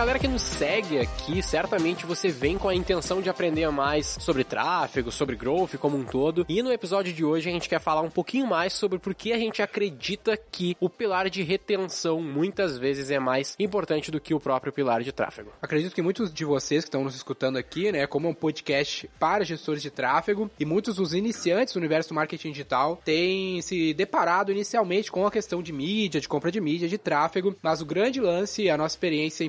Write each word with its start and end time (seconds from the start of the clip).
Galera 0.00 0.18
que 0.18 0.26
nos 0.26 0.40
segue 0.40 0.98
aqui, 0.98 1.42
certamente 1.42 2.06
você 2.06 2.30
vem 2.30 2.56
com 2.56 2.70
a 2.70 2.74
intenção 2.74 3.20
de 3.20 3.28
aprender 3.28 3.70
mais 3.70 4.16
sobre 4.18 4.44
tráfego, 4.44 5.12
sobre 5.12 5.36
growth 5.36 5.76
como 5.78 5.94
um 5.94 6.04
todo. 6.04 6.46
E 6.48 6.62
no 6.62 6.72
episódio 6.72 7.12
de 7.12 7.22
hoje 7.22 7.50
a 7.50 7.52
gente 7.52 7.68
quer 7.68 7.82
falar 7.82 8.00
um 8.00 8.08
pouquinho 8.08 8.46
mais 8.46 8.72
sobre 8.72 8.98
por 8.98 9.14
que 9.14 9.30
a 9.30 9.36
gente 9.38 9.60
acredita 9.60 10.38
que 10.38 10.74
o 10.80 10.88
pilar 10.88 11.28
de 11.28 11.42
retenção 11.42 12.18
muitas 12.22 12.78
vezes 12.78 13.10
é 13.10 13.18
mais 13.18 13.54
importante 13.58 14.10
do 14.10 14.18
que 14.18 14.32
o 14.32 14.40
próprio 14.40 14.72
pilar 14.72 15.02
de 15.02 15.12
tráfego. 15.12 15.52
Acredito 15.60 15.94
que 15.94 16.00
muitos 16.00 16.32
de 16.32 16.46
vocês 16.46 16.84
que 16.84 16.88
estão 16.88 17.04
nos 17.04 17.14
escutando 17.14 17.58
aqui, 17.58 17.92
né, 17.92 18.06
como 18.06 18.26
é 18.26 18.30
um 18.30 18.34
podcast 18.34 19.06
para 19.18 19.44
gestores 19.44 19.82
de 19.82 19.90
tráfego, 19.90 20.50
e 20.58 20.64
muitos 20.64 20.96
dos 20.96 21.12
iniciantes 21.12 21.74
do 21.74 21.78
universo 21.78 22.08
do 22.08 22.14
marketing 22.14 22.52
digital 22.52 22.98
têm 23.04 23.60
se 23.60 23.92
deparado 23.92 24.50
inicialmente 24.50 25.12
com 25.12 25.26
a 25.26 25.30
questão 25.30 25.62
de 25.62 25.74
mídia, 25.74 26.22
de 26.22 26.28
compra 26.28 26.50
de 26.50 26.58
mídia, 26.58 26.88
de 26.88 26.96
tráfego, 26.96 27.54
mas 27.60 27.82
o 27.82 27.84
grande 27.84 28.18
lance, 28.18 28.70
a 28.70 28.78
nossa 28.78 28.94
experiência 28.94 29.44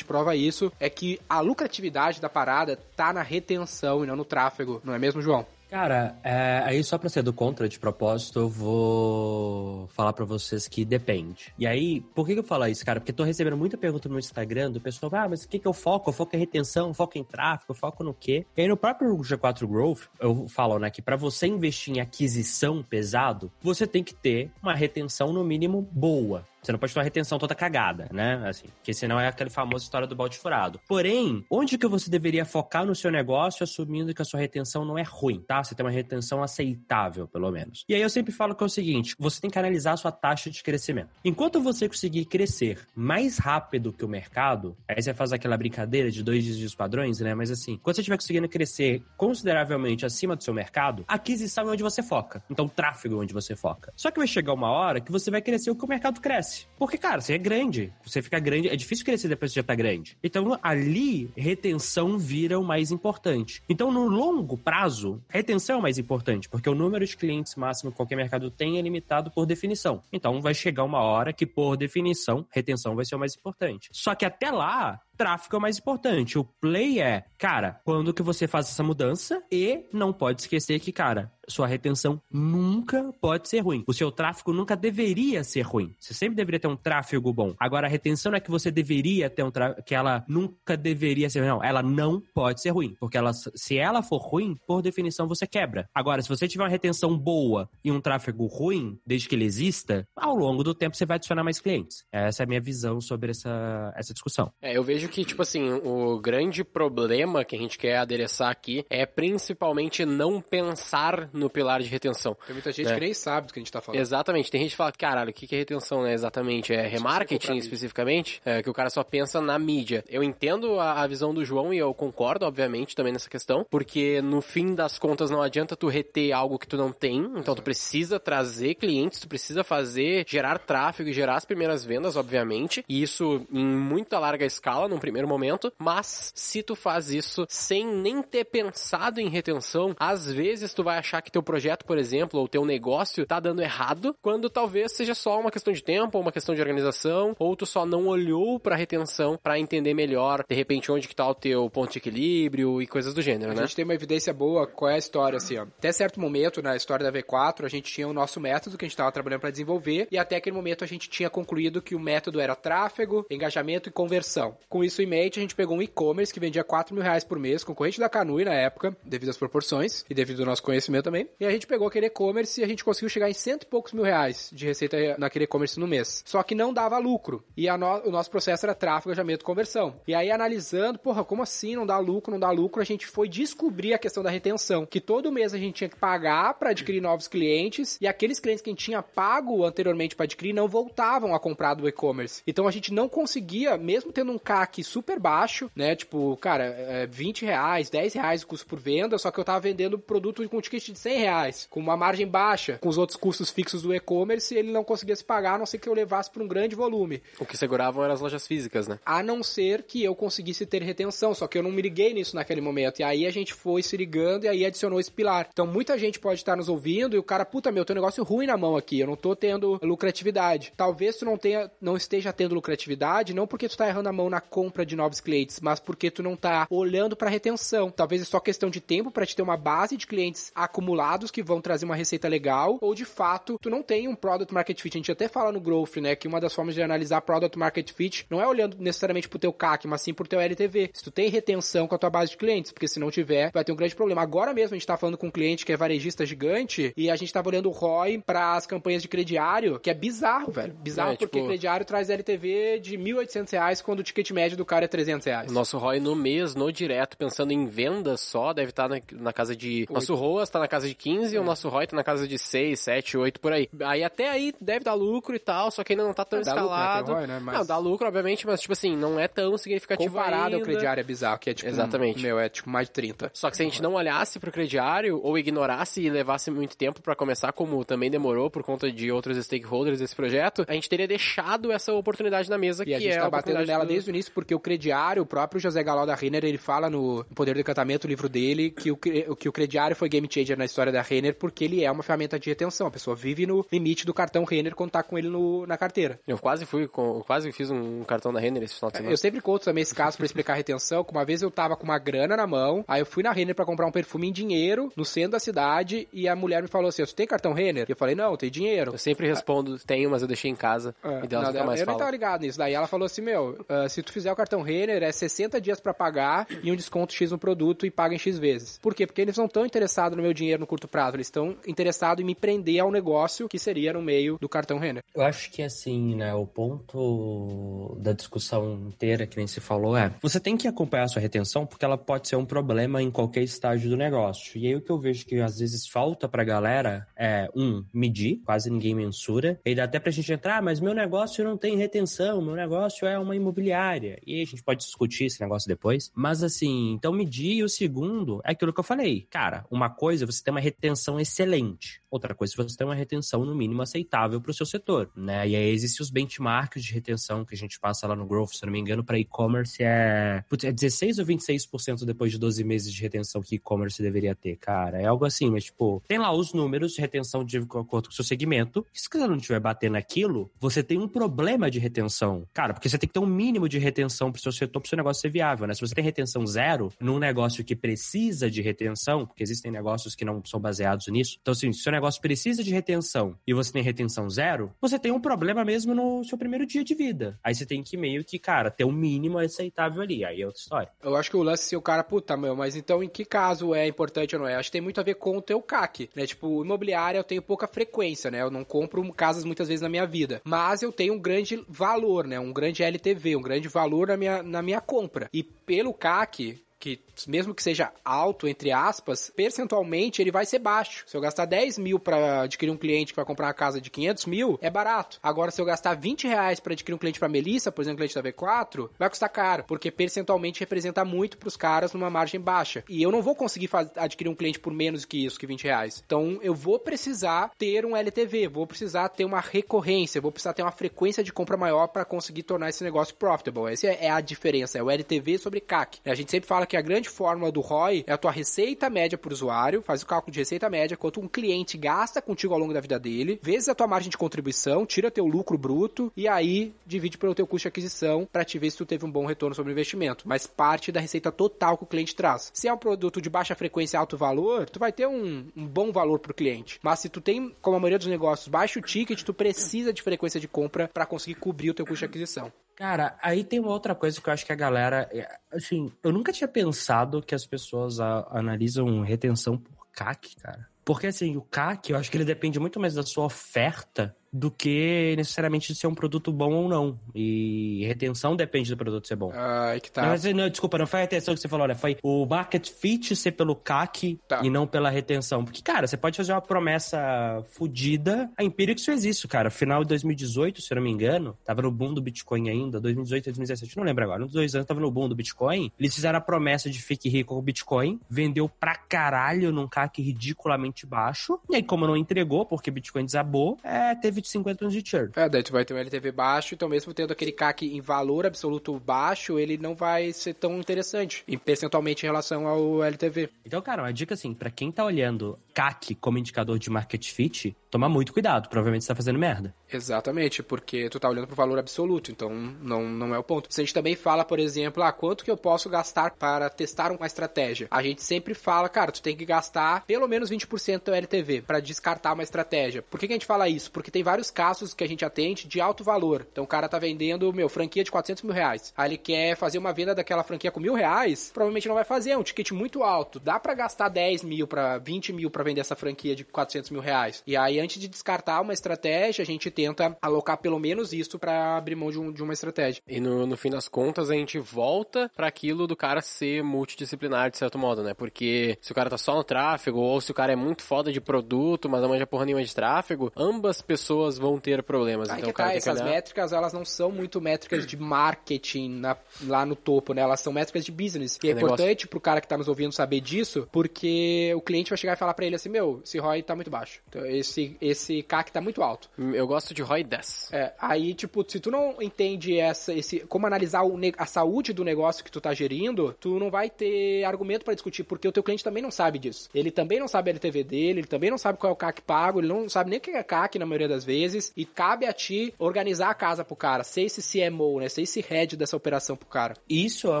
prova 0.02 0.34
isso, 0.34 0.72
é 0.80 0.88
que 0.88 1.20
a 1.28 1.40
lucratividade 1.40 2.22
da 2.22 2.30
parada 2.30 2.78
tá 2.96 3.12
na 3.12 3.20
retenção 3.20 4.02
e 4.02 4.06
não 4.06 4.16
no 4.16 4.24
tráfego, 4.24 4.80
não 4.82 4.94
é 4.94 4.98
mesmo, 4.98 5.20
João? 5.20 5.44
Cara, 5.74 6.16
é, 6.22 6.62
aí 6.64 6.84
só 6.84 6.96
pra 6.96 7.08
ser 7.08 7.22
do 7.22 7.32
contra 7.32 7.68
de 7.68 7.80
propósito, 7.80 8.38
eu 8.38 8.48
vou 8.48 9.88
falar 9.88 10.12
para 10.12 10.24
vocês 10.24 10.68
que 10.68 10.84
depende. 10.84 11.52
E 11.58 11.66
aí, 11.66 12.00
por 12.14 12.24
que, 12.24 12.34
que 12.34 12.38
eu 12.38 12.44
falo 12.44 12.64
isso, 12.68 12.86
cara? 12.86 13.00
Porque 13.00 13.10
eu 13.10 13.16
tô 13.16 13.24
recebendo 13.24 13.56
muita 13.56 13.76
pergunta 13.76 14.08
no 14.08 14.16
Instagram 14.16 14.70
do 14.70 14.80
pessoal, 14.80 15.10
ah, 15.16 15.28
mas 15.28 15.42
o 15.42 15.48
que 15.48 15.58
que 15.58 15.66
eu 15.66 15.72
foco? 15.72 16.10
Eu 16.10 16.14
foco 16.14 16.36
em 16.36 16.38
retenção, 16.38 16.86
eu 16.86 16.94
foco 16.94 17.18
em 17.18 17.24
tráfego, 17.24 17.72
eu 17.72 17.74
foco 17.74 18.04
no 18.04 18.14
quê? 18.14 18.46
E 18.56 18.62
aí 18.62 18.68
no 18.68 18.76
próprio 18.76 19.16
G4 19.16 19.66
Growth, 19.66 20.02
eu 20.20 20.46
falo, 20.48 20.78
né, 20.78 20.90
que 20.90 21.02
para 21.02 21.16
você 21.16 21.48
investir 21.48 21.96
em 21.96 22.00
aquisição 22.00 22.80
pesado, 22.80 23.50
você 23.60 23.84
tem 23.84 24.04
que 24.04 24.14
ter 24.14 24.52
uma 24.62 24.76
retenção 24.76 25.32
no 25.32 25.42
mínimo 25.42 25.82
boa. 25.90 26.44
Você 26.64 26.72
não 26.72 26.78
pode 26.78 26.94
ter 26.94 26.98
uma 26.98 27.04
retenção 27.04 27.38
toda 27.38 27.54
cagada, 27.54 28.08
né? 28.10 28.42
Assim, 28.48 28.68
porque 28.68 28.94
senão 28.94 29.20
é 29.20 29.28
aquela 29.28 29.50
famosa 29.50 29.84
história 29.84 30.08
do 30.08 30.16
balde 30.16 30.38
furado. 30.38 30.80
Porém, 30.88 31.44
onde 31.50 31.76
que 31.76 31.86
você 31.86 32.08
deveria 32.08 32.44
focar 32.46 32.86
no 32.86 32.94
seu 32.94 33.10
negócio 33.10 33.62
assumindo 33.62 34.14
que 34.14 34.22
a 34.22 34.24
sua 34.24 34.40
retenção 34.40 34.82
não 34.84 34.96
é 34.96 35.02
ruim, 35.02 35.40
tá? 35.40 35.62
Você 35.62 35.74
tem 35.74 35.84
uma 35.84 35.92
retenção 35.92 36.42
aceitável, 36.42 37.28
pelo 37.28 37.50
menos. 37.50 37.84
E 37.86 37.94
aí 37.94 38.00
eu 38.00 38.08
sempre 38.08 38.32
falo 38.32 38.54
que 38.54 38.62
é 38.62 38.66
o 38.66 38.70
seguinte, 38.70 39.14
você 39.18 39.40
tem 39.40 39.50
que 39.50 39.58
analisar 39.58 39.92
a 39.92 39.96
sua 39.98 40.10
taxa 40.10 40.50
de 40.50 40.62
crescimento. 40.62 41.10
Enquanto 41.22 41.60
você 41.60 41.86
conseguir 41.86 42.24
crescer 42.24 42.80
mais 42.94 43.36
rápido 43.36 43.92
que 43.92 44.04
o 44.04 44.08
mercado, 44.08 44.74
aí 44.88 45.02
você 45.02 45.12
faz 45.12 45.32
aquela 45.34 45.58
brincadeira 45.58 46.10
de 46.10 46.22
dois 46.22 46.42
dígitos 46.42 46.74
padrões, 46.74 47.20
né? 47.20 47.34
Mas 47.34 47.50
assim, 47.50 47.78
quando 47.82 47.96
você 47.96 48.00
estiver 48.00 48.16
conseguindo 48.16 48.48
crescer 48.48 49.02
consideravelmente 49.18 50.06
acima 50.06 50.34
do 50.34 50.42
seu 50.42 50.54
mercado, 50.54 51.04
aquisição 51.06 51.68
é 51.68 51.72
onde 51.72 51.82
você 51.82 52.02
foca. 52.02 52.42
Então, 52.50 52.66
tráfego 52.66 53.16
é 53.16 53.18
onde 53.18 53.34
você 53.34 53.54
foca. 53.54 53.92
Só 53.94 54.10
que 54.10 54.18
vai 54.18 54.26
chegar 54.26 54.54
uma 54.54 54.70
hora 54.70 55.00
que 55.00 55.12
você 55.12 55.30
vai 55.30 55.42
crescer 55.42 55.70
o 55.70 55.76
que 55.76 55.84
o 55.84 55.88
mercado 55.88 56.20
cresce 56.20 56.53
cresce. 56.54 56.66
Porque, 56.78 56.98
cara, 56.98 57.20
você 57.20 57.34
é 57.34 57.38
grande. 57.38 57.92
Você 58.04 58.22
fica 58.22 58.38
grande, 58.38 58.68
é 58.68 58.76
difícil 58.76 59.04
crescer 59.04 59.28
depois 59.28 59.50
que 59.50 59.54
você 59.54 59.60
já 59.60 59.64
tá 59.64 59.74
grande. 59.74 60.16
Então, 60.22 60.58
ali, 60.62 61.30
retenção 61.36 62.18
vira 62.18 62.58
o 62.58 62.64
mais 62.64 62.90
importante. 62.90 63.62
Então, 63.68 63.90
no 63.90 64.06
longo 64.06 64.56
prazo, 64.56 65.22
retenção 65.28 65.76
é 65.76 65.78
o 65.78 65.82
mais 65.82 65.98
importante, 65.98 66.48
porque 66.48 66.68
o 66.68 66.74
número 66.74 67.06
de 67.06 67.16
clientes 67.16 67.54
máximo 67.56 67.90
que 67.90 67.96
qualquer 67.96 68.16
mercado 68.16 68.50
tem 68.50 68.78
é 68.78 68.82
limitado 68.82 69.30
por 69.30 69.46
definição. 69.46 70.02
Então, 70.12 70.40
vai 70.40 70.54
chegar 70.54 70.84
uma 70.84 71.00
hora 71.00 71.32
que, 71.32 71.46
por 71.46 71.76
definição, 71.76 72.46
retenção 72.50 72.94
vai 72.94 73.04
ser 73.04 73.16
o 73.16 73.18
mais 73.18 73.34
importante. 73.34 73.88
Só 73.92 74.14
que 74.14 74.24
até 74.24 74.50
lá, 74.50 75.00
tráfego 75.16 75.56
é 75.56 75.58
o 75.58 75.62
mais 75.62 75.78
importante. 75.78 76.38
O 76.38 76.44
play 76.44 77.00
é, 77.00 77.24
cara, 77.38 77.80
quando 77.84 78.14
que 78.14 78.22
você 78.22 78.46
faz 78.46 78.68
essa 78.68 78.82
mudança 78.82 79.42
e 79.50 79.84
não 79.92 80.12
pode 80.12 80.42
esquecer 80.42 80.80
que, 80.80 80.92
cara, 80.92 81.32
sua 81.48 81.66
retenção 81.66 82.20
nunca 82.30 83.12
pode 83.20 83.48
ser 83.48 83.60
ruim. 83.60 83.84
O 83.86 83.92
seu 83.92 84.10
tráfego 84.10 84.52
nunca 84.52 84.76
deveria 84.76 85.44
ser 85.44 85.62
ruim. 85.62 85.94
Você 85.98 86.14
sempre 86.14 86.36
deveria 86.36 86.60
ter 86.60 86.68
um 86.68 86.76
tráfego 86.76 87.32
bom. 87.32 87.54
Agora, 87.58 87.86
a 87.86 87.90
retenção 87.90 88.32
não 88.32 88.36
é 88.36 88.40
que 88.40 88.50
você 88.50 88.70
deveria 88.70 89.28
ter 89.28 89.42
um 89.42 89.50
tráfego, 89.50 89.82
que 89.82 89.94
ela 89.94 90.24
nunca 90.28 90.76
deveria 90.76 91.28
ser 91.28 91.40
ruim. 91.40 91.48
Não, 91.48 91.64
ela 91.64 91.82
não 91.82 92.22
pode 92.34 92.60
ser 92.60 92.70
ruim. 92.70 92.96
Porque 92.98 93.16
ela, 93.16 93.32
se 93.32 93.78
ela 93.78 94.02
for 94.02 94.18
ruim, 94.18 94.56
por 94.66 94.82
definição, 94.82 95.28
você 95.28 95.46
quebra. 95.46 95.88
Agora, 95.94 96.22
se 96.22 96.28
você 96.28 96.48
tiver 96.48 96.64
uma 96.64 96.70
retenção 96.70 97.16
boa 97.16 97.68
e 97.82 97.92
um 97.92 98.00
tráfego 98.00 98.46
ruim, 98.46 98.98
desde 99.06 99.28
que 99.28 99.34
ele 99.34 99.44
exista, 99.44 100.06
ao 100.16 100.34
longo 100.34 100.62
do 100.62 100.74
tempo 100.74 100.96
você 100.96 101.06
vai 101.06 101.16
adicionar 101.16 101.44
mais 101.44 101.60
clientes. 101.60 102.04
Essa 102.10 102.42
é 102.42 102.44
a 102.44 102.46
minha 102.46 102.60
visão 102.60 103.00
sobre 103.00 103.30
essa, 103.30 103.92
essa 103.96 104.12
discussão. 104.12 104.52
É, 104.60 104.76
eu 104.76 104.82
vejo 104.82 105.03
vejo 105.04 105.08
que, 105.08 105.24
tipo 105.24 105.42
assim, 105.42 105.72
o 105.72 106.18
grande 106.18 106.64
problema 106.64 107.44
que 107.44 107.54
a 107.54 107.58
gente 107.58 107.78
quer 107.78 107.96
adereçar 107.96 108.50
aqui 108.50 108.84
é 108.88 109.06
principalmente 109.06 110.04
não 110.04 110.40
pensar 110.40 111.28
no 111.32 111.50
pilar 111.50 111.82
de 111.82 111.88
retenção. 111.88 112.36
Tem 112.46 112.54
muita 112.54 112.72
gente 112.72 112.86
né? 112.86 112.94
que 112.94 113.00
nem 113.00 113.14
sabe 113.14 113.46
do 113.46 113.52
que 113.52 113.58
a 113.58 113.62
gente 113.62 113.72
tá 113.72 113.80
falando. 113.80 114.00
Exatamente. 114.00 114.50
Tem 114.50 114.60
gente 114.60 114.70
que 114.70 114.76
fala, 114.76 114.92
caralho, 114.92 115.30
o 115.30 115.32
que 115.32 115.54
é 115.54 115.58
retenção, 115.58 116.02
né? 116.02 116.12
Exatamente. 116.12 116.72
É 116.72 116.86
remarketing 116.86 117.56
especificamente? 117.56 118.40
É, 118.44 118.62
que 118.62 118.70
o 118.70 118.72
cara 118.72 118.90
só 118.90 119.02
pensa 119.02 119.40
na 119.40 119.58
mídia. 119.58 120.04
Eu 120.08 120.22
entendo 120.22 120.78
a, 120.80 121.02
a 121.02 121.06
visão 121.06 121.34
do 121.34 121.44
João 121.44 121.72
e 121.72 121.78
eu 121.78 121.92
concordo, 121.94 122.46
obviamente, 122.46 122.94
também 122.94 123.12
nessa 123.12 123.28
questão, 123.28 123.66
porque 123.70 124.20
no 124.22 124.40
fim 124.40 124.74
das 124.74 124.98
contas 124.98 125.30
não 125.30 125.42
adianta 125.42 125.76
tu 125.76 125.88
reter 125.88 126.32
algo 126.32 126.58
que 126.58 126.66
tu 126.66 126.76
não 126.76 126.92
tem, 126.92 127.18
então 127.36 127.54
tu 127.54 127.62
precisa 127.62 128.18
trazer 128.18 128.74
clientes, 128.74 129.20
tu 129.20 129.28
precisa 129.28 129.64
fazer, 129.64 130.24
gerar 130.28 130.58
tráfego 130.58 131.10
e 131.10 131.12
gerar 131.12 131.36
as 131.36 131.44
primeiras 131.44 131.84
vendas, 131.84 132.16
obviamente, 132.16 132.84
e 132.88 133.02
isso 133.02 133.46
em 133.52 133.64
muita 133.64 134.18
larga 134.18 134.44
escala, 134.44 134.88
num 134.94 135.00
primeiro 135.00 135.28
momento, 135.28 135.72
mas 135.78 136.32
se 136.34 136.62
tu 136.62 136.74
faz 136.74 137.10
isso 137.10 137.44
sem 137.48 137.86
nem 137.86 138.22
ter 138.22 138.44
pensado 138.44 139.20
em 139.20 139.28
retenção, 139.28 139.94
às 139.98 140.30
vezes 140.30 140.72
tu 140.72 140.84
vai 140.84 140.98
achar 140.98 141.20
que 141.20 141.32
teu 141.32 141.42
projeto, 141.42 141.84
por 141.84 141.98
exemplo, 141.98 142.40
ou 142.40 142.48
teu 142.48 142.64
negócio 142.64 143.26
tá 143.26 143.40
dando 143.40 143.62
errado, 143.62 144.14
quando 144.22 144.48
talvez 144.48 144.92
seja 144.92 145.14
só 145.14 145.40
uma 145.40 145.50
questão 145.50 145.72
de 145.72 145.82
tempo, 145.82 146.16
ou 146.16 146.22
uma 146.22 146.32
questão 146.32 146.54
de 146.54 146.60
organização, 146.60 147.34
ou 147.38 147.56
tu 147.56 147.66
só 147.66 147.84
não 147.84 148.06
olhou 148.06 148.60
para 148.60 148.76
retenção 148.76 149.38
para 149.42 149.58
entender 149.58 149.94
melhor, 149.94 150.44
de 150.48 150.54
repente, 150.54 150.92
onde 150.92 151.08
que 151.08 151.16
tá 151.16 151.28
o 151.28 151.34
teu 151.34 151.68
ponto 151.68 151.92
de 151.92 151.98
equilíbrio 151.98 152.80
e 152.80 152.86
coisas 152.86 153.12
do 153.12 153.20
gênero, 153.20 153.50
a 153.50 153.54
né? 153.54 153.62
A 153.62 153.66
gente 153.66 153.76
tem 153.76 153.84
uma 153.84 153.94
evidência 153.94 154.32
boa 154.32 154.66
qual 154.66 154.90
é 154.90 154.94
a 154.94 154.98
história, 154.98 155.36
assim, 155.36 155.58
ó. 155.58 155.62
Até 155.62 155.90
certo 155.90 156.20
momento, 156.20 156.62
na 156.62 156.76
história 156.76 157.10
da 157.10 157.18
V4, 157.18 157.64
a 157.64 157.68
gente 157.68 157.92
tinha 157.92 158.06
o 158.06 158.12
nosso 158.12 158.40
método 158.40 158.78
que 158.78 158.84
a 158.84 158.88
gente 158.88 158.96
tava 158.96 159.10
trabalhando 159.10 159.40
para 159.40 159.50
desenvolver, 159.50 160.06
e 160.10 160.18
até 160.18 160.36
aquele 160.36 160.54
momento 160.54 160.84
a 160.84 160.86
gente 160.86 161.08
tinha 161.08 161.28
concluído 161.28 161.82
que 161.82 161.94
o 161.94 162.00
método 162.00 162.40
era 162.40 162.54
tráfego, 162.54 163.26
engajamento 163.30 163.88
e 163.88 163.92
conversão. 163.92 164.56
Com 164.68 164.83
isso 164.84 165.02
em 165.02 165.06
mente, 165.06 165.38
a 165.38 165.42
gente 165.42 165.54
pegou 165.54 165.76
um 165.76 165.82
e-commerce 165.82 166.32
que 166.32 166.40
vendia 166.40 166.62
4 166.62 166.94
mil 166.94 167.02
reais 167.02 167.24
por 167.24 167.38
mês, 167.38 167.64
concorrente 167.64 167.98
da 167.98 168.08
Canui 168.08 168.44
na 168.44 168.54
época, 168.54 168.96
devido 169.04 169.30
às 169.30 169.36
proporções 169.36 170.04
e 170.08 170.14
devido 170.14 170.40
ao 170.40 170.46
nosso 170.46 170.62
conhecimento 170.62 171.04
também. 171.04 171.28
E 171.38 171.46
a 171.46 171.50
gente 171.50 171.66
pegou 171.66 171.88
aquele 171.88 172.06
e-commerce 172.06 172.60
e 172.60 172.64
a 172.64 172.68
gente 172.68 172.84
conseguiu 172.84 173.08
chegar 173.08 173.28
em 173.28 173.34
cento 173.34 173.64
e 173.64 173.66
poucos 173.66 173.92
mil 173.92 174.04
reais 174.04 174.50
de 174.52 174.66
receita 174.66 175.16
naquele 175.18 175.44
e-commerce 175.44 175.78
no 175.78 175.86
mês. 175.86 176.22
Só 176.26 176.42
que 176.42 176.54
não 176.54 176.72
dava 176.72 176.98
lucro. 176.98 177.44
E 177.56 177.70
no, 177.76 178.08
o 178.08 178.10
nosso 178.10 178.30
processo 178.30 178.66
era 178.66 178.74
tráfego, 178.74 179.10
engajamento 179.10 179.44
conversão. 179.44 180.00
E 180.06 180.14
aí, 180.14 180.30
analisando, 180.30 180.98
porra, 180.98 181.24
como 181.24 181.42
assim 181.42 181.76
não 181.76 181.86
dá 181.86 181.98
lucro, 181.98 182.32
não 182.32 182.40
dá 182.40 182.50
lucro? 182.50 182.80
A 182.80 182.84
gente 182.84 183.06
foi 183.06 183.28
descobrir 183.28 183.94
a 183.94 183.98
questão 183.98 184.22
da 184.22 184.30
retenção. 184.30 184.86
Que 184.86 185.00
todo 185.00 185.32
mês 185.32 185.54
a 185.54 185.58
gente 185.58 185.74
tinha 185.74 185.88
que 185.88 185.96
pagar 185.96 186.54
para 186.54 186.70
adquirir 186.70 187.00
novos 187.00 187.28
clientes 187.28 187.98
e 188.00 188.06
aqueles 188.06 188.40
clientes 188.40 188.62
que 188.62 188.70
a 188.70 188.72
gente 188.72 188.84
tinha 188.84 189.02
pago 189.02 189.64
anteriormente 189.64 190.16
para 190.16 190.24
adquirir 190.24 190.52
não 190.52 190.68
voltavam 190.68 191.34
a 191.34 191.40
comprar 191.40 191.74
do 191.74 191.88
e-commerce. 191.88 192.42
Então 192.46 192.66
a 192.66 192.70
gente 192.70 192.92
não 192.92 193.08
conseguia, 193.08 193.76
mesmo 193.76 194.12
tendo 194.12 194.32
um 194.32 194.38
CAC 194.38 194.73
super 194.82 195.20
baixo, 195.20 195.70
né? 195.76 195.94
Tipo, 195.94 196.36
cara, 196.38 196.64
é 196.64 197.06
20 197.06 197.44
reais, 197.44 197.90
10 197.90 198.14
reais 198.14 198.42
o 198.42 198.46
custo 198.46 198.66
por 198.66 198.78
venda, 198.78 199.18
só 199.18 199.30
que 199.30 199.38
eu 199.38 199.44
tava 199.44 199.60
vendendo 199.60 199.98
produto 199.98 200.46
com 200.48 200.56
um 200.56 200.60
ticket 200.60 200.90
de 200.90 200.98
100 200.98 201.18
reais, 201.18 201.66
com 201.70 201.80
uma 201.80 201.96
margem 201.96 202.26
baixa, 202.26 202.78
com 202.80 202.88
os 202.88 202.98
outros 202.98 203.16
custos 203.16 203.50
fixos 203.50 203.82
do 203.82 203.94
e-commerce, 203.94 204.54
ele 204.54 204.72
não 204.72 204.84
conseguia 204.84 205.14
se 205.14 205.24
pagar, 205.24 205.54
a 205.54 205.58
não 205.58 205.66
ser 205.66 205.78
que 205.78 205.88
eu 205.88 205.94
levasse 205.94 206.30
para 206.30 206.42
um 206.42 206.48
grande 206.48 206.74
volume. 206.74 207.22
O 207.38 207.46
que 207.46 207.56
seguravam 207.56 208.02
eram 208.02 208.14
as 208.14 208.20
lojas 208.20 208.46
físicas, 208.46 208.88
né? 208.88 208.98
A 209.04 209.22
não 209.22 209.42
ser 209.42 209.82
que 209.82 210.02
eu 210.02 210.14
conseguisse 210.14 210.66
ter 210.66 210.82
retenção, 210.82 211.34
só 211.34 211.46
que 211.46 211.58
eu 211.58 211.62
não 211.62 211.70
me 211.70 211.82
liguei 211.82 212.14
nisso 212.14 212.34
naquele 212.36 212.60
momento. 212.60 213.00
E 213.00 213.02
aí 213.02 213.26
a 213.26 213.30
gente 213.30 213.52
foi 213.52 213.82
se 213.82 213.96
ligando 213.96 214.44
e 214.44 214.48
aí 214.48 214.64
adicionou 214.64 214.98
esse 215.00 215.10
pilar. 215.10 215.48
Então 215.52 215.66
muita 215.66 215.98
gente 215.98 216.18
pode 216.18 216.40
estar 216.40 216.56
nos 216.56 216.68
ouvindo 216.68 217.16
e 217.16 217.18
o 217.18 217.22
cara, 217.22 217.44
puta 217.44 217.70
meu, 217.70 217.84
tem 217.84 217.94
um 217.94 218.00
negócio 218.00 218.24
ruim 218.24 218.46
na 218.46 218.56
mão 218.56 218.76
aqui, 218.76 219.00
eu 219.00 219.06
não 219.06 219.16
tô 219.16 219.34
tendo 219.36 219.78
lucratividade. 219.82 220.72
Talvez 220.76 221.16
tu 221.16 221.24
não 221.24 221.36
tenha, 221.36 221.70
não 221.80 221.96
esteja 221.96 222.32
tendo 222.32 222.54
lucratividade, 222.54 223.34
não 223.34 223.46
porque 223.46 223.68
tu 223.68 223.76
tá 223.76 223.88
errando 223.88 224.08
a 224.08 224.12
mão 224.12 224.30
na 224.30 224.40
compra 224.64 224.86
de 224.86 224.96
novos 224.96 225.20
clientes, 225.20 225.60
mas 225.60 225.78
porque 225.78 226.10
tu 226.10 226.22
não 226.22 226.34
tá 226.34 226.66
olhando 226.70 227.14
para 227.14 227.28
retenção. 227.28 227.90
Talvez 227.90 228.22
é 228.22 228.24
só 228.24 228.40
questão 228.40 228.70
de 228.70 228.80
tempo 228.80 229.10
para 229.10 229.26
te 229.26 229.36
ter 229.36 229.42
uma 229.42 229.58
base 229.58 229.94
de 229.94 230.06
clientes 230.06 230.50
acumulados 230.54 231.30
que 231.30 231.42
vão 231.42 231.60
trazer 231.60 231.84
uma 231.84 231.94
receita 231.94 232.28
legal, 232.28 232.78
ou 232.80 232.94
de 232.94 233.04
fato 233.04 233.58
tu 233.60 233.68
não 233.68 233.82
tem 233.82 234.08
um 234.08 234.14
product 234.14 234.54
market 234.54 234.80
fit. 234.80 234.96
A 234.96 234.98
gente 234.98 235.12
até 235.12 235.28
fala 235.28 235.52
no 235.52 235.60
Growth, 235.60 235.96
né, 235.96 236.16
que 236.16 236.26
uma 236.26 236.40
das 236.40 236.54
formas 236.54 236.74
de 236.74 236.82
analisar 236.82 237.20
product 237.20 237.58
market 237.58 237.92
fit 237.92 238.26
não 238.30 238.40
é 238.40 238.46
olhando 238.46 238.78
necessariamente 238.78 239.28
pro 239.28 239.38
teu 239.38 239.52
CAC, 239.52 239.86
mas 239.86 240.00
sim 240.00 240.14
pro 240.14 240.26
teu 240.26 240.40
LTV. 240.40 240.90
Se 240.94 241.04
tu 241.04 241.10
tem 241.10 241.28
retenção 241.28 241.86
com 241.86 241.94
a 241.94 241.98
tua 241.98 242.10
base 242.10 242.30
de 242.30 242.38
clientes, 242.38 242.72
porque 242.72 242.88
se 242.88 242.98
não 242.98 243.10
tiver, 243.10 243.50
vai 243.52 243.64
ter 243.64 243.72
um 243.72 243.76
grande 243.76 243.94
problema. 243.94 244.22
Agora 244.22 244.54
mesmo 244.54 244.74
a 244.74 244.78
gente 244.78 244.86
tá 244.86 244.96
falando 244.96 245.18
com 245.18 245.26
um 245.26 245.30
cliente 245.30 245.66
que 245.66 245.72
é 245.72 245.76
varejista 245.76 246.24
gigante 246.24 246.90
e 246.96 247.10
a 247.10 247.16
gente 247.16 247.32
tava 247.32 247.50
olhando 247.50 247.68
o 247.68 247.72
ROI 247.72 248.22
para 248.24 248.54
as 248.54 248.66
campanhas 248.66 249.02
de 249.02 249.08
crediário, 249.08 249.78
que 249.78 249.90
é 249.90 249.94
bizarro, 249.94 250.50
velho. 250.50 250.72
Bizarro 250.72 251.12
é, 251.12 251.16
porque 251.16 251.38
tipo... 251.38 251.48
crediário 251.48 251.84
traz 251.84 252.08
LTV 252.08 252.80
de 252.80 252.96
1.800 252.96 253.52
reais 253.52 253.82
quando 253.82 254.00
o 254.00 254.02
ticket 254.02 254.30
médio 254.30 254.53
do 254.56 254.64
cara 254.64 254.84
é 254.84 254.88
300 254.88 255.26
reais. 255.26 255.52
Nosso 255.52 255.78
ROI 255.78 256.00
no 256.00 256.14
mês, 256.14 256.54
no 256.54 256.72
direto, 256.72 257.16
pensando 257.16 257.52
em 257.52 257.66
vendas 257.66 258.20
só, 258.20 258.52
deve 258.52 258.70
estar 258.70 258.88
tá 258.88 258.94
na, 258.94 259.22
na 259.22 259.32
casa 259.32 259.54
de... 259.54 259.80
8. 259.80 259.92
Nosso 259.92 260.14
ROAS 260.14 260.50
tá 260.50 260.58
na 260.58 260.68
casa 260.68 260.88
de 260.88 260.94
15 260.94 261.34
é. 261.34 261.36
e 261.36 261.40
o 261.40 261.44
nosso 261.44 261.68
ROI 261.68 261.86
tá 261.86 261.96
na 261.96 262.04
casa 262.04 262.26
de 262.26 262.38
6, 262.38 262.78
7, 262.78 263.16
8, 263.16 263.40
por 263.40 263.52
aí. 263.52 263.68
Aí 263.84 264.02
até 264.02 264.28
aí 264.28 264.54
deve 264.60 264.84
dar 264.84 264.94
lucro 264.94 265.34
e 265.34 265.38
tal, 265.38 265.70
só 265.70 265.82
que 265.82 265.92
ainda 265.92 266.04
não 266.04 266.14
tá 266.14 266.24
tão 266.24 266.40
escalado. 266.40 267.12
Lucro, 267.12 267.26
né? 267.26 267.26
ROI, 267.26 267.26
né? 267.26 267.40
Mas... 267.44 267.58
Não, 267.58 267.66
dá 267.66 267.78
lucro, 267.78 268.06
obviamente, 268.06 268.46
mas 268.46 268.60
tipo 268.60 268.72
assim, 268.72 268.96
não 268.96 269.18
é 269.18 269.28
tão 269.28 269.56
significativo 269.58 270.14
Comparado 270.14 270.44
ainda. 270.44 270.56
ao 270.56 270.62
crediário 270.62 271.00
é 271.00 271.04
bizarro, 271.04 271.38
que 271.38 271.50
é 271.50 271.54
tipo... 271.54 271.68
Exatamente. 271.68 272.18
Um, 272.18 272.22
meu, 272.22 272.38
é 272.38 272.48
tipo 272.48 272.68
mais 272.70 272.88
de 272.88 272.92
30. 272.92 273.30
Só 273.32 273.50
que 273.50 273.56
se 273.56 273.62
a 273.62 273.64
gente 273.64 273.82
não 273.82 273.94
olhasse 273.94 274.38
pro 274.38 274.52
crediário 274.52 275.20
ou 275.22 275.38
ignorasse 275.38 276.00
e 276.00 276.10
levasse 276.10 276.50
muito 276.50 276.76
tempo 276.76 277.02
para 277.02 277.14
começar, 277.14 277.52
como 277.52 277.84
também 277.84 278.10
demorou 278.10 278.50
por 278.50 278.62
conta 278.62 278.90
de 278.90 279.10
outros 279.10 279.36
stakeholders 279.44 279.98
desse 279.98 280.14
projeto, 280.14 280.64
a 280.68 280.72
gente 280.72 280.88
teria 280.88 281.06
deixado 281.06 281.72
essa 281.72 281.92
oportunidade 281.92 282.48
na 282.48 282.58
mesa, 282.58 282.82
e 282.82 282.86
que 282.86 282.94
a 282.94 282.98
gente 282.98 283.12
é 283.12 283.18
tá 283.18 283.26
a 283.26 283.30
batendo 283.30 283.64
nela 283.66 283.84
do... 283.84 283.88
desde 283.88 284.10
o 284.10 284.12
início, 284.12 284.32
porque 284.44 284.54
o 284.54 284.60
crediário, 284.60 285.22
o 285.22 285.26
próprio 285.26 285.58
José 285.58 285.82
Galal 285.82 286.04
da 286.04 286.14
Renner, 286.14 286.44
ele 286.44 286.58
fala 286.58 286.90
no 286.90 287.24
Poder 287.34 287.54
do 287.54 287.60
Encantamento, 287.60 288.06
o 288.06 288.10
livro 288.10 288.28
dele, 288.28 288.70
que 288.70 288.90
o, 288.90 288.96
que 288.96 289.48
o 289.48 289.52
crediário 289.52 289.96
foi 289.96 290.08
game 290.08 290.28
changer 290.30 290.58
na 290.58 290.66
história 290.66 290.92
da 290.92 291.00
Renner, 291.00 291.34
porque 291.34 291.64
ele 291.64 291.82
é 291.82 291.90
uma 291.90 292.02
ferramenta 292.02 292.38
de 292.38 292.50
retenção. 292.50 292.86
A 292.86 292.90
pessoa 292.90 293.16
vive 293.16 293.46
no 293.46 293.64
limite 293.72 294.04
do 294.04 294.12
cartão 294.12 294.44
Renner 294.44 294.74
quando 294.74 294.90
tá 294.90 295.02
com 295.02 295.18
ele 295.18 295.28
no, 295.28 295.66
na 295.66 295.78
carteira. 295.78 296.20
Eu 296.28 296.38
quase 296.38 296.66
fui, 296.66 296.86
com, 296.86 297.22
quase 297.22 297.50
fiz 297.52 297.70
um 297.70 298.04
cartão 298.04 298.32
da 298.32 298.38
Renner 298.38 298.62
esse 298.62 298.74
final 298.74 298.90
de 298.90 298.98
semana. 298.98 299.12
Eu 299.14 299.16
sempre 299.16 299.40
conto 299.40 299.64
também 299.64 299.82
esse 299.82 299.94
caso 299.94 300.18
para 300.18 300.26
explicar 300.26 300.52
a 300.52 300.56
retenção, 300.56 301.02
que 301.02 301.12
uma 301.12 301.24
vez 301.24 301.40
eu 301.40 301.50
tava 301.50 301.74
com 301.74 301.84
uma 301.84 301.98
grana 301.98 302.36
na 302.36 302.46
mão, 302.46 302.84
aí 302.86 303.00
eu 303.00 303.06
fui 303.06 303.22
na 303.22 303.32
Renner 303.32 303.54
para 303.54 303.64
comprar 303.64 303.86
um 303.86 303.92
perfume 303.92 304.28
em 304.28 304.32
dinheiro, 304.32 304.92
no 304.94 305.06
centro 305.06 305.32
da 305.32 305.40
cidade, 305.40 306.06
e 306.12 306.28
a 306.28 306.36
mulher 306.36 306.60
me 306.60 306.68
falou 306.68 306.90
assim, 306.90 307.04
você 307.04 307.14
tem 307.14 307.26
cartão 307.26 307.54
Renner? 307.54 307.86
Eu 307.88 307.96
falei, 307.96 308.14
não, 308.14 308.36
tem 308.36 308.50
dinheiro. 308.50 308.92
Eu 308.92 308.98
sempre 308.98 309.26
respondo, 309.26 309.78
tenho, 309.78 310.10
mas 310.10 310.20
eu 310.20 310.28
deixei 310.28 310.50
em 310.50 310.56
casa. 310.56 310.94
É, 311.02 311.24
e 311.24 311.28
delas 311.28 311.54
não, 311.54 311.64
mais 311.64 311.80
eu 311.80 311.86
falam. 311.86 311.98
nem 311.98 311.98
tava 311.98 312.10
ligado 312.10 312.42
nisso. 312.42 312.58
Daí 312.58 312.74
ela 312.74 312.86
falou 312.86 313.06
assim, 313.06 313.22
meu, 313.22 313.56
uh, 313.60 313.88
se 313.88 314.02
tu 314.02 314.12
fizer 314.12 314.33
o 314.34 314.36
cartão 314.36 314.62
Renner, 314.62 315.02
é 315.02 315.10
60 315.10 315.60
dias 315.60 315.80
para 315.80 315.94
pagar 315.94 316.46
e 316.62 316.70
um 316.70 316.76
desconto 316.76 317.14
X 317.14 317.30
no 317.30 317.38
produto 317.38 317.86
e 317.86 317.90
paga 317.90 318.14
em 318.14 318.18
X 318.18 318.38
vezes. 318.38 318.78
Por 318.78 318.94
quê? 318.94 319.06
Porque 319.06 319.22
eles 319.22 319.36
não 319.36 319.46
estão 319.46 319.64
interessados 319.64 320.16
no 320.16 320.22
meu 320.22 320.34
dinheiro 320.34 320.60
no 320.60 320.66
curto 320.66 320.86
prazo, 320.86 321.16
eles 321.16 321.28
estão 321.28 321.56
interessados 321.66 322.22
em 322.22 322.26
me 322.26 322.34
prender 322.34 322.80
ao 322.80 322.90
negócio 322.90 323.48
que 323.48 323.58
seria 323.58 323.92
no 323.92 324.02
meio 324.02 324.36
do 324.40 324.48
cartão 324.48 324.78
Renner. 324.78 325.02
Eu 325.14 325.22
acho 325.22 325.50
que 325.50 325.62
assim, 325.62 326.14
né, 326.14 326.34
o 326.34 326.46
ponto 326.46 327.96
da 328.00 328.12
discussão 328.12 328.88
inteira 328.88 329.26
que 329.26 329.36
nem 329.36 329.46
se 329.46 329.60
falou 329.60 329.96
é, 329.96 330.12
você 330.20 330.40
tem 330.40 330.56
que 330.56 330.66
acompanhar 330.66 331.04
a 331.04 331.08
sua 331.08 331.22
retenção 331.22 331.64
porque 331.64 331.84
ela 331.84 331.96
pode 331.96 332.28
ser 332.28 332.36
um 332.36 332.44
problema 332.44 333.00
em 333.00 333.10
qualquer 333.10 333.42
estágio 333.42 333.88
do 333.88 333.96
negócio. 333.96 334.58
E 334.58 334.66
aí 334.66 334.74
o 334.74 334.80
que 334.80 334.90
eu 334.90 334.98
vejo 334.98 335.24
que 335.24 335.40
às 335.40 335.58
vezes 335.58 335.86
falta 335.86 336.28
pra 336.28 336.44
galera 336.44 337.06
é, 337.16 337.48
um, 337.54 337.84
medir, 337.92 338.40
quase 338.44 338.70
ninguém 338.70 338.94
mensura, 338.94 339.58
e 339.64 339.74
dá 339.74 339.84
até 339.84 339.98
pra 339.98 340.10
gente 340.10 340.32
entrar, 340.32 340.58
ah, 340.58 340.62
mas 340.62 340.80
meu 340.80 340.94
negócio 340.94 341.44
não 341.44 341.56
tem 341.56 341.76
retenção, 341.76 342.40
meu 342.40 342.54
negócio 342.54 343.06
é 343.06 343.18
uma 343.18 343.34
imobiliária. 343.34 344.13
E 344.26 344.42
a 344.42 344.44
gente 344.44 344.62
pode 344.62 344.84
discutir 344.84 345.24
esse 345.24 345.40
negócio 345.40 345.68
depois. 345.68 346.10
Mas 346.14 346.42
assim, 346.42 346.92
então 346.92 347.12
medir, 347.12 347.56
e 347.56 347.62
o 347.62 347.68
segundo 347.68 348.40
é 348.44 348.52
aquilo 348.52 348.72
que 348.72 348.80
eu 348.80 348.84
falei. 348.84 349.26
Cara, 349.30 349.66
uma 349.70 349.90
coisa 349.90 350.26
você 350.26 350.42
ter 350.42 350.50
uma 350.50 350.60
retenção 350.60 351.18
excelente. 351.18 352.02
Outra 352.14 352.32
coisa, 352.32 352.54
você 352.56 352.76
tem 352.76 352.86
uma 352.86 352.94
retenção 352.94 353.44
no 353.44 353.56
mínimo 353.56 353.82
aceitável 353.82 354.40
para 354.40 354.52
o 354.52 354.54
seu 354.54 354.64
setor, 354.64 355.10
né? 355.16 355.48
E 355.48 355.56
aí 355.56 355.68
existem 355.70 356.00
os 356.00 356.10
benchmarks 356.10 356.84
de 356.84 356.92
retenção 356.92 357.44
que 357.44 357.56
a 357.56 357.58
gente 357.58 357.80
passa 357.80 358.06
lá 358.06 358.14
no 358.14 358.24
Growth, 358.24 358.50
se 358.50 358.64
eu 358.64 358.68
não 358.68 358.72
me 358.72 358.78
engano, 358.78 359.02
para 359.02 359.18
e-commerce 359.18 359.82
é, 359.82 360.44
putz, 360.48 360.62
é 360.62 360.70
16 360.70 361.18
ou 361.18 361.26
26% 361.26 362.04
depois 362.04 362.30
de 362.30 362.38
12 362.38 362.62
meses 362.62 362.92
de 362.92 363.02
retenção 363.02 363.42
que 363.42 363.56
e-commerce 363.56 364.00
deveria 364.00 364.32
ter, 364.32 364.54
cara. 364.58 365.02
É 365.02 365.06
algo 365.06 365.24
assim, 365.24 365.50
mas 365.50 365.64
tipo, 365.64 366.00
tem 366.06 366.16
lá 366.16 366.32
os 366.32 366.52
números 366.52 366.92
de 366.92 367.00
retenção 367.00 367.44
de 367.44 367.58
acordo 367.58 368.06
com 368.06 368.12
o 368.12 368.12
seu 368.12 368.24
segmento. 368.24 368.86
Se 368.92 369.08
você 369.10 369.26
não 369.26 369.34
estiver 369.34 369.58
batendo 369.58 369.96
aquilo, 369.96 370.52
você 370.60 370.84
tem 370.84 371.00
um 371.00 371.08
problema 371.08 371.68
de 371.68 371.80
retenção. 371.80 372.46
Cara, 372.54 372.74
porque 372.74 372.88
você 372.88 372.96
tem 372.96 373.08
que 373.08 373.12
ter 373.14 373.18
um 373.18 373.26
mínimo 373.26 373.68
de 373.68 373.80
retenção 373.80 374.30
para 374.30 374.38
o 374.38 374.42
seu 374.42 374.52
setor, 374.52 374.80
para 374.80 374.86
o 374.86 374.88
seu 374.88 374.96
negócio 374.96 375.20
ser 375.20 375.30
viável, 375.30 375.66
né? 375.66 375.74
Se 375.74 375.80
você 375.80 375.96
tem 375.96 376.04
retenção 376.04 376.46
zero 376.46 376.92
num 377.00 377.18
negócio 377.18 377.64
que 377.64 377.74
precisa 377.74 378.48
de 378.48 378.62
retenção, 378.62 379.26
porque 379.26 379.42
existem 379.42 379.72
negócios 379.72 380.14
que 380.14 380.24
não 380.24 380.40
são 380.44 380.60
baseados 380.60 381.08
nisso. 381.08 381.38
Então, 381.42 381.50
assim, 381.50 381.72
se 381.72 381.80
o 381.80 381.82
seu 381.82 381.90
negócio 381.90 382.03
negócio 382.04 382.20
precisa 382.20 382.62
de 382.62 382.70
retenção 382.70 383.38
e 383.46 383.54
você 383.54 383.72
tem 383.72 383.82
retenção 383.82 384.28
zero, 384.28 384.70
você 384.78 384.98
tem 384.98 385.10
um 385.10 385.20
problema 385.20 385.64
mesmo 385.64 385.94
no 385.94 386.22
seu 386.24 386.36
primeiro 386.36 386.66
dia 386.66 386.84
de 386.84 386.94
vida. 386.94 387.38
Aí 387.42 387.54
você 387.54 387.64
tem 387.64 387.82
que 387.82 387.96
meio 387.96 388.22
que, 388.22 388.38
cara, 388.38 388.70
ter 388.70 388.84
um 388.84 388.92
mínimo 388.92 389.38
aceitável 389.38 390.02
ali. 390.02 390.22
Aí 390.22 390.42
é 390.42 390.46
outra 390.46 390.60
história. 390.60 390.92
Eu 391.02 391.16
acho 391.16 391.30
que 391.30 391.36
o 391.36 391.42
lance 391.42 391.64
se 391.64 391.76
o 391.76 391.80
cara, 391.80 392.04
puta, 392.04 392.36
meu, 392.36 392.54
mas 392.54 392.76
então 392.76 393.02
em 393.02 393.08
que 393.08 393.24
caso 393.24 393.74
é 393.74 393.86
importante 393.88 394.36
ou 394.36 394.42
não 394.42 394.48
é? 394.48 394.54
Acho 394.54 394.68
que 394.68 394.72
tem 394.72 394.80
muito 394.82 395.00
a 395.00 395.04
ver 395.04 395.14
com 395.14 395.38
o 395.38 395.42
teu 395.42 395.62
CAC, 395.62 396.10
né? 396.14 396.26
Tipo, 396.26 396.62
imobiliária 396.62 397.18
eu 397.18 397.24
tenho 397.24 397.40
pouca 397.40 397.66
frequência, 397.66 398.30
né? 398.30 398.42
Eu 398.42 398.50
não 398.50 398.64
compro 398.64 399.10
casas 399.14 399.44
muitas 399.44 399.68
vezes 399.68 399.80
na 399.80 399.88
minha 399.88 400.06
vida. 400.06 400.42
Mas 400.44 400.82
eu 400.82 400.92
tenho 400.92 401.14
um 401.14 401.18
grande 401.18 401.64
valor, 401.66 402.26
né? 402.26 402.38
Um 402.38 402.52
grande 402.52 402.82
LTV, 402.82 403.36
um 403.36 403.42
grande 403.42 403.68
valor 403.68 404.08
na 404.08 404.16
minha, 404.16 404.42
na 404.42 404.60
minha 404.60 404.80
compra. 404.80 405.30
E 405.32 405.42
pelo 405.42 405.94
CAC, 405.94 406.62
que 406.84 407.00
mesmo 407.26 407.54
que 407.54 407.62
seja 407.62 407.90
alto, 408.04 408.46
entre 408.46 408.70
aspas, 408.70 409.32
percentualmente 409.34 410.20
ele 410.20 410.30
vai 410.30 410.44
ser 410.44 410.58
baixo. 410.58 411.04
Se 411.06 411.16
eu 411.16 411.20
gastar 411.20 411.46
10 411.46 411.78
mil 411.78 411.98
para 411.98 412.42
adquirir 412.42 412.70
um 412.70 412.76
cliente 412.76 413.12
que 413.12 413.16
vai 413.16 413.24
comprar 413.24 413.46
uma 413.46 413.54
casa 413.54 413.80
de 413.80 413.88
500 413.88 414.26
mil, 414.26 414.58
é 414.60 414.68
barato. 414.68 415.18
Agora, 415.22 415.50
se 415.50 415.60
eu 415.60 415.64
gastar 415.64 415.94
20 415.94 416.26
reais 416.26 416.60
para 416.60 416.74
adquirir 416.74 416.94
um 416.94 416.98
cliente 416.98 417.18
para 417.18 417.28
Melissa, 417.28 417.72
por 417.72 417.80
exemplo, 417.80 417.98
cliente 417.98 418.14
da 418.14 418.22
V4, 418.22 418.90
vai 418.98 419.08
custar 419.08 419.30
caro, 419.30 419.64
porque 419.66 419.90
percentualmente 419.90 420.60
representa 420.60 421.04
muito 421.04 421.38
para 421.38 421.48
os 421.48 421.56
caras 421.56 421.94
numa 421.94 422.10
margem 422.10 422.38
baixa. 422.38 422.84
E 422.86 423.02
eu 423.02 423.10
não 423.10 423.22
vou 423.22 423.34
conseguir 423.34 423.70
adquirir 423.96 424.28
um 424.28 424.34
cliente 424.34 424.60
por 424.60 424.72
menos 424.72 425.06
que 425.06 425.24
isso, 425.24 425.38
que 425.38 425.46
20 425.46 425.64
reais. 425.64 426.02
Então, 426.04 426.38
eu 426.42 426.54
vou 426.54 426.78
precisar 426.78 427.50
ter 427.56 427.86
um 427.86 427.96
LTV, 427.96 428.48
vou 428.48 428.66
precisar 428.66 429.08
ter 429.08 429.24
uma 429.24 429.40
recorrência, 429.40 430.20
vou 430.20 430.32
precisar 430.32 430.52
ter 430.52 430.62
uma 430.62 430.72
frequência 430.72 431.24
de 431.24 431.32
compra 431.32 431.56
maior 431.56 431.86
para 431.86 432.04
conseguir 432.04 432.42
tornar 432.42 432.68
esse 432.68 432.84
negócio 432.84 433.14
profitable. 433.14 433.72
Essa 433.72 433.86
é 433.86 434.10
a 434.10 434.20
diferença, 434.20 434.78
é 434.78 434.82
o 434.82 434.90
LTV 434.90 435.38
sobre 435.38 435.60
CAC. 435.60 436.00
A 436.04 436.14
gente 436.14 436.30
sempre 436.30 436.46
fala 436.46 436.66
que 436.66 436.73
a 436.76 436.82
grande 436.82 437.08
fórmula 437.08 437.50
do 437.50 437.60
ROI 437.60 438.04
é 438.06 438.12
a 438.12 438.18
tua 438.18 438.30
receita 438.30 438.88
média 438.90 439.18
por 439.18 439.32
usuário, 439.32 439.82
faz 439.82 440.02
o 440.02 440.06
cálculo 440.06 440.32
de 440.32 440.38
receita 440.38 440.68
média, 440.70 440.96
quanto 440.96 441.20
um 441.20 441.28
cliente 441.28 441.76
gasta 441.76 442.20
contigo 442.20 442.54
ao 442.54 442.60
longo 442.60 442.72
da 442.72 442.80
vida 442.80 442.98
dele, 442.98 443.38
vezes 443.42 443.68
a 443.68 443.74
tua 443.74 443.86
margem 443.86 444.10
de 444.10 444.18
contribuição, 444.18 444.86
tira 444.86 445.10
teu 445.10 445.26
lucro 445.26 445.56
bruto 445.56 446.12
e 446.16 446.28
aí 446.28 446.74
divide 446.86 447.18
pelo 447.18 447.34
teu 447.34 447.46
custo 447.46 447.64
de 447.64 447.68
aquisição 447.68 448.28
para 448.30 448.44
te 448.44 448.58
ver 448.58 448.70
se 448.70 448.76
tu 448.76 448.86
teve 448.86 449.04
um 449.04 449.10
bom 449.10 449.26
retorno 449.26 449.54
sobre 449.54 449.72
o 449.72 449.74
investimento. 449.74 450.26
Mas 450.26 450.46
parte 450.46 450.92
da 450.92 451.00
receita 451.00 451.30
total 451.32 451.76
que 451.78 451.84
o 451.84 451.86
cliente 451.86 452.14
traz. 452.14 452.50
Se 452.54 452.68
é 452.68 452.72
um 452.72 452.78
produto 452.78 453.20
de 453.20 453.30
baixa 453.30 453.54
frequência 453.54 453.96
e 453.96 453.98
alto 453.98 454.16
valor, 454.16 454.68
tu 454.68 454.78
vai 454.78 454.92
ter 454.92 455.06
um, 455.06 455.46
um 455.56 455.66
bom 455.66 455.92
valor 455.92 456.18
pro 456.18 456.34
cliente. 456.34 456.78
Mas 456.82 457.00
se 457.00 457.08
tu 457.08 457.20
tem, 457.20 457.54
como 457.60 457.76
a 457.76 457.80
maioria 457.80 457.98
dos 457.98 458.06
negócios, 458.06 458.48
baixo 458.48 458.80
ticket, 458.80 459.22
tu 459.22 459.34
precisa 459.34 459.92
de 459.92 460.02
frequência 460.02 460.40
de 460.40 460.48
compra 460.48 460.88
para 460.92 461.06
conseguir 461.06 461.36
cobrir 461.36 461.70
o 461.70 461.74
teu 461.74 461.86
custo 461.86 462.00
de 462.00 462.06
aquisição. 462.06 462.52
Cara, 462.76 463.16
aí 463.22 463.44
tem 463.44 463.60
uma 463.60 463.70
outra 463.70 463.94
coisa 463.94 464.20
que 464.20 464.28
eu 464.28 464.32
acho 464.32 464.44
que 464.44 464.52
a 464.52 464.56
galera. 464.56 465.08
É, 465.12 465.28
assim, 465.52 465.92
eu 466.02 466.12
nunca 466.12 466.32
tinha 466.32 466.48
pensado 466.48 467.22
que 467.22 467.34
as 467.34 467.46
pessoas 467.46 468.00
a, 468.00 468.26
analisam 468.30 469.00
retenção 469.02 469.56
por 469.56 469.86
CAC, 469.92 470.36
cara. 470.36 470.68
Porque 470.84 471.06
assim, 471.06 471.36
o 471.36 471.42
CAC, 471.42 471.90
eu 471.90 471.96
acho 471.96 472.10
que 472.10 472.16
ele 472.16 472.24
depende 472.24 472.58
muito 472.58 472.80
mais 472.80 472.94
da 472.94 473.02
sua 473.02 473.24
oferta 473.24 474.14
do 474.34 474.50
que 474.50 475.14
necessariamente 475.16 475.72
de 475.72 475.78
ser 475.78 475.86
um 475.86 475.94
produto 475.94 476.32
bom 476.32 476.52
ou 476.52 476.68
não. 476.68 476.98
E 477.14 477.84
retenção 477.86 478.34
depende 478.34 478.68
do 478.68 478.76
produto 478.76 479.06
ser 479.06 479.14
bom. 479.14 479.30
Ah, 479.32 479.76
que 479.80 479.92
tá. 479.92 480.02
Não, 480.02 480.08
mas, 480.08 480.24
não, 480.24 480.48
desculpa, 480.48 480.76
não 480.76 480.88
foi 480.88 481.00
a 481.00 481.02
retenção 481.02 481.34
que 481.34 481.40
você 481.40 481.46
falou, 481.46 481.68
né? 481.68 481.74
Foi 481.76 481.96
o 482.02 482.26
market 482.26 482.68
fit 482.68 483.14
ser 483.14 483.30
pelo 483.30 483.54
CAC 483.54 484.18
tá. 484.26 484.40
e 484.42 484.50
não 484.50 484.66
pela 484.66 484.90
retenção. 484.90 485.44
Porque, 485.44 485.62
cara, 485.62 485.86
você 485.86 485.96
pode 485.96 486.16
fazer 486.16 486.32
uma 486.32 486.40
promessa 486.40 487.44
fodida. 487.52 488.28
A 488.36 488.42
Empirix 488.42 488.84
fez 488.84 489.04
isso, 489.04 489.28
cara. 489.28 489.50
Final 489.50 489.82
de 489.82 489.88
2018, 489.90 490.60
se 490.60 490.72
eu 490.72 490.76
não 490.76 490.82
me 490.82 490.90
engano, 490.90 491.38
tava 491.44 491.62
no 491.62 491.70
boom 491.70 491.94
do 491.94 492.02
Bitcoin 492.02 492.48
ainda, 492.48 492.80
2018, 492.80 493.26
2017, 493.26 493.76
não 493.76 493.84
lembro 493.84 494.02
agora. 494.02 494.24
Uns 494.24 494.32
dois 494.32 494.52
anos 494.56 494.66
tava 494.66 494.80
no 494.80 494.90
boom 494.90 495.08
do 495.08 495.14
Bitcoin. 495.14 495.70
Eles 495.78 495.94
fizeram 495.94 496.18
a 496.18 496.20
promessa 496.20 496.68
de 496.68 496.82
fique 496.82 497.08
rico 497.08 497.34
com 497.34 497.38
o 497.38 497.42
Bitcoin, 497.42 498.00
vendeu 498.10 498.48
pra 498.48 498.74
caralho 498.74 499.52
num 499.52 499.68
CAC 499.68 500.02
ridiculamente 500.02 500.84
baixo. 500.84 501.38
E 501.48 501.54
aí, 501.54 501.62
como 501.62 501.86
não 501.86 501.96
entregou, 501.96 502.44
porque 502.44 502.70
Bitcoin 502.70 503.04
desabou, 503.04 503.58
é, 503.62 503.94
teve 503.94 504.23
de 504.24 504.30
50 504.30 504.64
anos 504.64 504.74
de 504.74 504.88
churn. 504.88 505.10
É, 505.14 505.28
daí 505.28 505.42
tu 505.42 505.52
vai 505.52 505.64
ter 505.64 505.74
um 505.74 505.78
LTV 505.78 506.10
baixo, 506.10 506.54
então 506.54 506.68
mesmo 506.68 506.92
tendo 506.92 507.12
aquele 507.12 507.30
CAC 507.30 507.66
em 507.66 507.80
valor 507.80 508.26
absoluto 508.26 508.78
baixo, 508.80 509.38
ele 509.38 509.56
não 509.56 509.74
vai 509.74 510.12
ser 510.12 510.34
tão 510.34 510.58
interessante, 510.58 511.22
em 511.28 511.38
percentualmente 511.38 512.04
em 512.04 512.08
relação 512.08 512.48
ao 512.48 512.82
LTV. 512.82 513.30
Então, 513.44 513.60
cara, 513.62 513.82
uma 513.82 513.92
dica 513.92 514.14
assim, 514.14 514.34
para 514.34 514.50
quem 514.50 514.72
tá 514.72 514.84
olhando 514.84 515.38
CAC 515.52 515.94
como 515.96 516.18
indicador 516.18 516.58
de 516.58 516.70
market 516.70 517.10
fit, 517.10 517.54
tomar 517.74 517.88
muito 517.88 518.12
cuidado, 518.12 518.48
provavelmente 518.48 518.84
você 518.84 518.88
tá 518.88 518.94
fazendo 518.94 519.18
merda. 519.18 519.52
Exatamente, 519.68 520.44
porque 520.44 520.88
tu 520.88 521.00
tá 521.00 521.08
olhando 521.08 521.26
pro 521.26 521.34
valor 521.34 521.58
absoluto, 521.58 522.12
então 522.12 522.30
não, 522.32 522.88
não 522.88 523.12
é 523.12 523.18
o 523.18 523.24
ponto. 523.24 523.52
Se 523.52 523.60
a 523.60 523.64
gente 523.64 523.74
também 523.74 523.96
fala, 523.96 524.24
por 524.24 524.38
exemplo, 524.38 524.80
ah, 524.80 524.92
quanto 524.92 525.24
que 525.24 525.30
eu 525.30 525.36
posso 525.36 525.68
gastar 525.68 526.12
para 526.12 526.48
testar 526.48 526.92
uma 526.92 527.04
estratégia? 527.04 527.66
A 527.72 527.82
gente 527.82 528.00
sempre 528.00 528.32
fala, 528.32 528.68
cara, 528.68 528.92
tu 528.92 529.02
tem 529.02 529.16
que 529.16 529.24
gastar 529.24 529.84
pelo 529.86 530.06
menos 530.06 530.30
20% 530.30 530.84
do 530.84 530.94
LTV 530.94 531.42
para 531.42 531.58
descartar 531.58 532.12
uma 532.12 532.22
estratégia. 532.22 532.80
Por 532.80 533.00
que, 533.00 533.08
que 533.08 533.12
a 533.12 533.16
gente 533.16 533.26
fala 533.26 533.48
isso? 533.48 533.72
Porque 533.72 533.90
tem 533.90 534.04
vários 534.04 534.30
casos 534.30 534.72
que 534.72 534.84
a 534.84 534.88
gente 534.88 535.04
atende 535.04 535.48
de 535.48 535.60
alto 535.60 535.82
valor. 535.82 536.24
Então 536.30 536.44
o 536.44 536.46
cara 536.48 536.68
tá 536.68 536.78
vendendo, 536.78 537.32
meu, 537.32 537.48
franquia 537.48 537.82
de 537.82 537.90
400 537.90 538.22
mil 538.22 538.32
reais. 538.32 538.72
Aí 538.76 538.90
ele 538.90 538.98
quer 538.98 539.36
fazer 539.36 539.58
uma 539.58 539.72
venda 539.72 539.96
daquela 539.96 540.22
franquia 540.22 540.52
com 540.52 540.60
mil 540.60 540.74
reais, 540.74 541.32
provavelmente 541.34 541.66
não 541.66 541.74
vai 541.74 541.84
fazer, 541.84 542.12
é 542.12 542.16
um 542.16 542.22
ticket 542.22 542.52
muito 542.52 542.84
alto. 542.84 543.18
Dá 543.18 543.40
para 543.40 543.52
gastar 543.52 543.88
10 543.88 544.22
mil 544.22 544.46
para 544.46 544.78
20 544.78 545.12
mil 545.12 545.28
para 545.28 545.42
vender 545.42 545.60
essa 545.60 545.74
franquia 545.74 546.14
de 546.14 546.22
400 546.22 546.70
mil 546.70 546.80
reais. 546.80 547.20
E 547.26 547.36
aí, 547.36 547.63
antes 547.64 547.80
de 547.80 547.88
descartar 547.88 548.40
uma 548.40 548.52
estratégia, 548.52 549.22
a 549.22 549.26
gente 549.26 549.50
tenta 549.50 549.96
alocar 550.00 550.38
pelo 550.38 550.58
menos 550.58 550.92
isso 550.92 551.18
para 551.18 551.56
abrir 551.56 551.74
mão 551.74 551.90
de, 551.90 551.98
um, 551.98 552.12
de, 552.12 552.22
uma 552.22 552.32
estratégia. 552.32 552.82
E 552.86 553.00
no, 553.00 553.26
no 553.26 553.36
fim 553.36 553.50
das 553.50 553.68
contas, 553.68 554.10
a 554.10 554.14
gente 554.14 554.38
volta 554.38 555.10
para 555.16 555.26
aquilo 555.26 555.66
do 555.66 555.76
cara 555.76 556.00
ser 556.00 556.42
multidisciplinar 556.42 557.30
de 557.30 557.38
certo 557.38 557.58
modo, 557.58 557.82
né? 557.82 557.94
Porque 557.94 558.58
se 558.60 558.72
o 558.72 558.74
cara 558.74 558.90
tá 558.90 558.98
só 558.98 559.14
no 559.14 559.24
tráfego, 559.24 559.78
ou 559.78 560.00
se 560.00 560.10
o 560.10 560.14
cara 560.14 560.32
é 560.32 560.36
muito 560.36 560.62
foda 560.62 560.92
de 560.92 561.00
produto, 561.00 561.68
mas 561.68 561.82
não 561.82 561.88
manja 561.88 562.06
porra 562.06 562.24
nenhuma 562.24 562.44
de 562.44 562.54
tráfego, 562.54 563.12
ambas 563.16 563.62
pessoas 563.62 564.18
vão 564.18 564.38
ter 564.38 564.62
problemas. 564.62 565.08
Aí 565.10 565.18
então, 565.18 565.30
que 565.30 565.36
tá, 565.36 565.54
essas 565.54 565.80
métricas, 565.80 566.32
elas 566.32 566.52
não 566.52 566.64
são 566.64 566.90
muito 566.90 567.20
métricas 567.20 567.66
de 567.66 567.76
marketing 567.76 568.68
na, 568.68 568.96
lá 569.26 569.46
no 569.46 569.56
topo, 569.56 569.94
né? 569.94 570.02
Elas 570.02 570.20
são 570.20 570.32
métricas 570.32 570.64
de 570.64 570.72
business. 570.72 571.18
E 571.22 571.28
é, 571.28 571.30
é 571.30 571.34
importante 571.34 571.68
negócio... 571.68 571.88
pro 571.88 572.00
cara 572.00 572.20
que 572.20 572.28
tá 572.28 572.36
nos 572.36 572.48
ouvindo 572.48 572.72
saber 572.72 573.00
disso, 573.00 573.48
porque 573.50 574.32
o 574.36 574.40
cliente 574.40 574.70
vai 574.70 574.78
chegar 574.78 574.94
e 574.94 574.96
falar 574.96 575.14
para 575.14 575.26
ele 575.26 575.36
assim, 575.36 575.48
meu, 575.48 575.80
esse 575.84 575.98
ROI 575.98 576.22
tá 576.22 576.34
muito 576.34 576.50
baixo. 576.50 576.80
Então, 576.88 577.04
esse, 577.06 577.53
esse 577.60 578.02
CAC 578.02 578.32
tá 578.32 578.40
muito 578.40 578.62
alto. 578.62 578.88
Eu 578.98 579.26
gosto 579.26 579.54
de 579.54 579.62
ROI 579.62 579.84
10. 579.84 580.30
É, 580.32 580.52
aí, 580.58 580.94
tipo, 580.94 581.24
se 581.28 581.40
tu 581.40 581.50
não 581.50 581.80
entende 581.80 582.38
essa, 582.38 582.72
esse, 582.72 583.00
como 583.00 583.26
analisar 583.26 583.64
o, 583.64 583.78
a 583.96 584.06
saúde 584.06 584.52
do 584.52 584.64
negócio 584.64 585.04
que 585.04 585.10
tu 585.10 585.20
tá 585.20 585.32
gerindo, 585.34 585.94
tu 586.00 586.18
não 586.18 586.30
vai 586.30 586.50
ter 586.50 587.04
argumento 587.04 587.44
para 587.44 587.54
discutir, 587.54 587.84
porque 587.84 588.08
o 588.08 588.12
teu 588.12 588.22
cliente 588.22 588.44
também 588.44 588.62
não 588.62 588.70
sabe 588.70 588.98
disso. 588.98 589.28
Ele 589.34 589.50
também 589.50 589.78
não 589.78 589.88
sabe 589.88 590.10
a 590.10 590.12
LTV 590.12 590.44
dele, 590.44 590.80
ele 590.80 590.86
também 590.86 591.10
não 591.10 591.18
sabe 591.18 591.38
qual 591.38 591.50
é 591.50 591.54
o 591.54 591.56
CAC 591.56 591.82
pago, 591.82 592.20
ele 592.20 592.28
não 592.28 592.48
sabe 592.48 592.70
nem 592.70 592.78
o 592.78 592.82
que 592.82 592.90
é 592.90 593.02
CAC 593.02 593.38
na 593.38 593.46
maioria 593.46 593.68
das 593.68 593.84
vezes, 593.84 594.32
e 594.36 594.44
cabe 594.44 594.86
a 594.86 594.92
ti 594.92 595.34
organizar 595.38 595.90
a 595.90 595.94
casa 595.94 596.24
pro 596.24 596.36
cara, 596.36 596.64
ser 596.64 596.82
esse 596.82 597.02
CMO, 597.02 597.60
né, 597.60 597.68
ser 597.68 597.82
esse 597.82 598.00
head 598.00 598.36
dessa 598.36 598.56
operação 598.56 598.96
pro 598.96 599.08
cara. 599.08 599.34
Isso 599.48 599.88
é 599.88 600.00